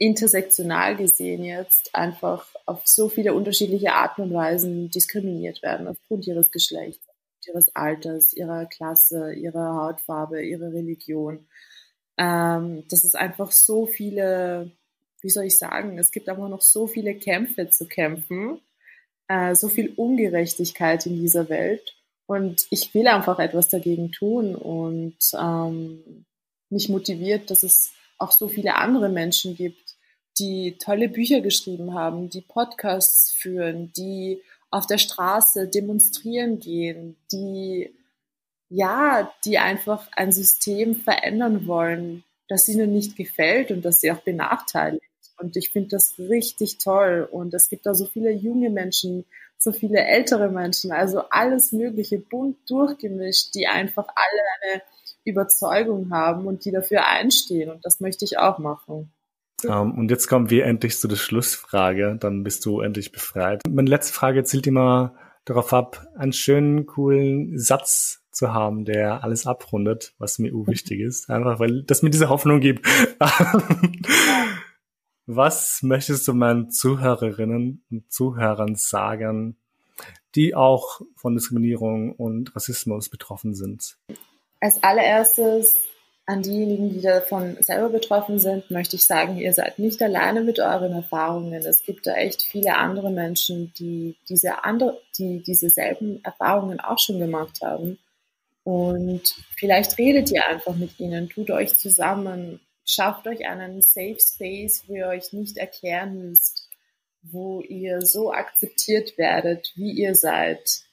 [0.03, 6.51] intersektional gesehen jetzt einfach auf so viele unterschiedliche Arten und Weisen diskriminiert werden, aufgrund ihres
[6.51, 7.05] Geschlechts,
[7.47, 11.47] ihres Alters, ihrer Klasse, ihrer Hautfarbe, ihrer Religion.
[12.17, 14.71] Ähm, dass es einfach so viele,
[15.21, 18.59] wie soll ich sagen, es gibt einfach noch so viele Kämpfe zu kämpfen,
[19.29, 21.95] äh, so viel Ungerechtigkeit in dieser Welt.
[22.25, 26.25] Und ich will einfach etwas dagegen tun und ähm,
[26.69, 29.92] mich motiviert, dass es auch so viele andere Menschen gibt,
[30.39, 37.93] die tolle Bücher geschrieben haben, die Podcasts führen, die auf der Straße demonstrieren gehen, die
[38.69, 44.21] ja, die einfach ein System verändern wollen, das ihnen nicht gefällt und das sie auch
[44.21, 45.03] benachteiligt.
[45.38, 47.27] Und ich finde das richtig toll.
[47.29, 49.25] Und es gibt da so viele junge Menschen,
[49.59, 54.81] so viele ältere Menschen, also alles Mögliche bunt durchgemischt, die einfach alle eine
[55.23, 57.69] Überzeugung haben und die dafür einstehen.
[57.69, 59.11] Und das möchte ich auch machen.
[59.66, 62.18] Um, ähm, und jetzt kommen wir endlich zu der Schlussfrage.
[62.20, 63.61] Dann bist du endlich befreit.
[63.70, 69.45] Meine letzte Frage zielt immer darauf ab, einen schönen, coolen Satz zu haben, der alles
[69.45, 71.30] abrundet, was mir wichtig ist.
[71.30, 72.88] Einfach, weil das mir diese Hoffnung gibt.
[75.26, 79.55] Was möchtest du meinen Zuhörerinnen und Zuhörern sagen,
[80.36, 83.97] die auch von Diskriminierung und Rassismus betroffen sind?
[84.59, 85.78] Als allererstes
[86.26, 90.59] an diejenigen, die davon selber betroffen sind, möchte ich sagen, ihr seid nicht alleine mit
[90.59, 91.65] euren Erfahrungen.
[91.65, 96.99] Es gibt da echt viele andere Menschen, die diese andere, die diese selben Erfahrungen auch
[96.99, 97.99] schon gemacht haben.
[98.63, 104.84] Und vielleicht redet ihr einfach mit ihnen, tut euch zusammen, schafft euch einen Safe Space,
[104.88, 106.69] wo ihr euch nicht erklären müsst,
[107.21, 110.84] wo ihr so akzeptiert werdet, wie ihr seid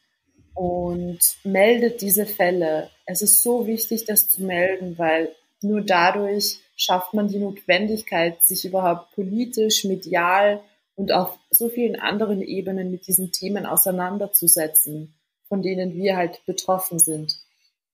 [0.61, 2.90] und meldet diese Fälle.
[3.06, 8.66] Es ist so wichtig, das zu melden, weil nur dadurch schafft man die Notwendigkeit, sich
[8.66, 10.61] überhaupt politisch, medial
[10.96, 15.14] und auf so vielen anderen Ebenen mit diesen Themen auseinanderzusetzen,
[15.48, 17.38] von denen wir halt betroffen sind.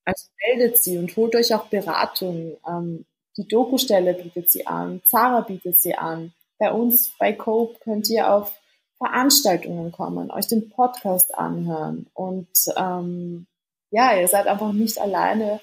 [0.04, 2.56] Also meldet sie und holt euch auch Beratung.
[2.68, 3.06] Ähm,
[3.36, 6.32] die Dokustelle bietet sie an, Zara bietet sie an.
[6.58, 8.52] Bei uns bei Cope könnt ihr auf
[8.98, 13.46] Veranstaltungen kommen, euch den Podcast anhören und ähm,
[13.90, 15.60] ja, ihr seid einfach nicht alleine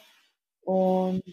[0.61, 1.23] und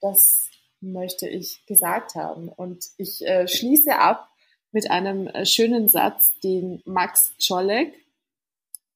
[0.00, 0.48] das
[0.80, 2.48] möchte ich gesagt haben.
[2.48, 4.28] Und ich äh, schließe ab
[4.72, 7.94] mit einem äh, schönen Satz, den Max Czolek,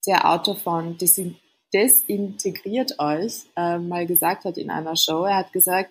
[0.07, 0.99] der Autor von
[1.73, 5.25] Desintegriert euch, äh, mal gesagt hat in einer Show.
[5.25, 5.91] Er hat gesagt,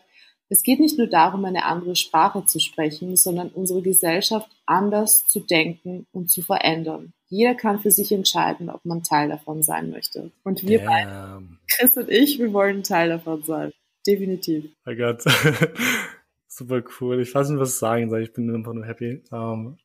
[0.49, 5.41] es geht nicht nur darum, eine andere Sprache zu sprechen, sondern unsere Gesellschaft anders zu
[5.41, 7.13] denken und zu verändern.
[7.29, 10.31] Jeder kann für sich entscheiden, ob man Teil davon sein möchte.
[10.43, 10.87] Und wir Damn.
[10.87, 13.73] beide, Chris und ich, wir wollen Teil davon sein.
[14.05, 14.71] Definitiv.
[14.85, 15.23] Oh Gott.
[16.47, 17.19] Super cool.
[17.21, 18.23] Ich weiß nicht, was ich sagen soll.
[18.23, 19.21] Ich bin einfach nur happy.
[19.31, 19.77] Um,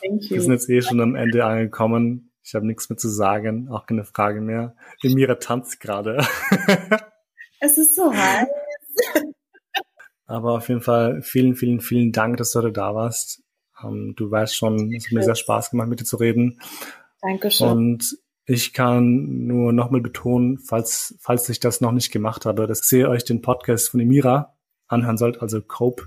[0.00, 0.30] Thank you.
[0.30, 2.32] Wir sind jetzt eh schon am Ende angekommen.
[2.44, 4.74] Ich habe nichts mehr zu sagen, auch keine Frage mehr.
[5.02, 6.26] Emira tanzt gerade.
[7.60, 8.48] es ist so heiß.
[10.32, 13.42] Aber auf jeden Fall vielen, vielen, vielen Dank, dass du heute da warst.
[13.82, 16.58] Um, du weißt schon, es hat mir sehr Spaß gemacht, mit dir zu reden.
[17.20, 17.68] Dankeschön.
[17.68, 18.16] Und
[18.46, 23.10] ich kann nur nochmal betonen, falls, falls ich das noch nicht gemacht habe, dass ihr
[23.10, 24.56] euch den Podcast von Emira
[24.86, 26.06] anhören sollt, also Cope,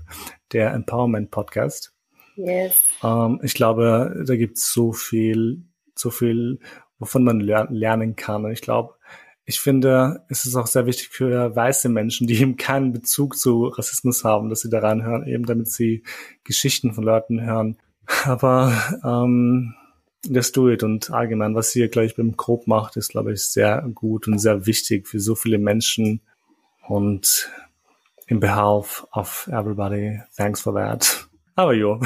[0.50, 1.94] der Empowerment Podcast.
[2.34, 2.82] Yes.
[3.04, 5.62] Ähm, ich glaube, da gibt es so viel,
[5.94, 6.58] so viel,
[6.98, 8.44] wovon man ler lernen kann.
[8.44, 8.95] Und ich glaube,
[9.46, 13.66] ich finde, es ist auch sehr wichtig für weiße Menschen, die eben keinen Bezug zu
[13.68, 16.02] Rassismus haben, dass sie daran hören, eben damit sie
[16.44, 17.78] Geschichten von Leuten hören.
[18.24, 18.72] Aber
[19.04, 19.74] ähm,
[20.28, 23.82] Let's do it und allgemein, was ihr gleich beim Grob macht, ist, glaube ich, sehr
[23.94, 26.20] gut und sehr wichtig für so viele Menschen.
[26.88, 27.50] Und
[28.26, 31.28] in behalf of everybody, thanks for that.
[31.54, 32.00] Aber jo,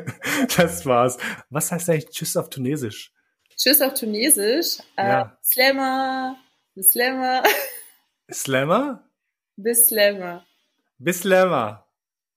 [0.56, 1.18] das war's.
[1.50, 3.12] Was heißt eigentlich Tschüss auf Tunesisch?
[3.56, 4.78] Tschüss auf Tunesisch?
[4.96, 5.22] Äh, ja.
[5.22, 6.36] Äh, Slammer,
[6.82, 7.42] Slammer.
[8.30, 9.02] Slammer?
[9.56, 10.44] Bislammer.
[10.98, 11.86] Bislammer.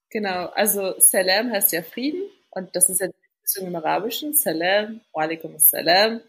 [0.09, 3.07] Genau, also Salam heißt ja Frieden und das ist ja
[3.41, 6.21] Beziehung im Arabischen, Salam, Walaikum Salam.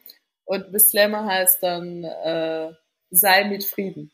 [0.44, 2.72] Und Bislama heißt dann, äh,
[3.10, 4.10] sei mit Frieden.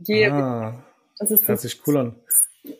[0.00, 0.82] Gehe ah,
[1.18, 2.20] das ist hört sich cool an.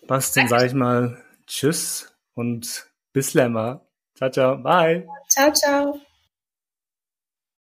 [0.07, 3.87] Passt, dann sage ich mal Tschüss und Bislama.
[4.17, 5.07] Ciao, ciao, bye.
[5.29, 6.01] Ciao, ciao.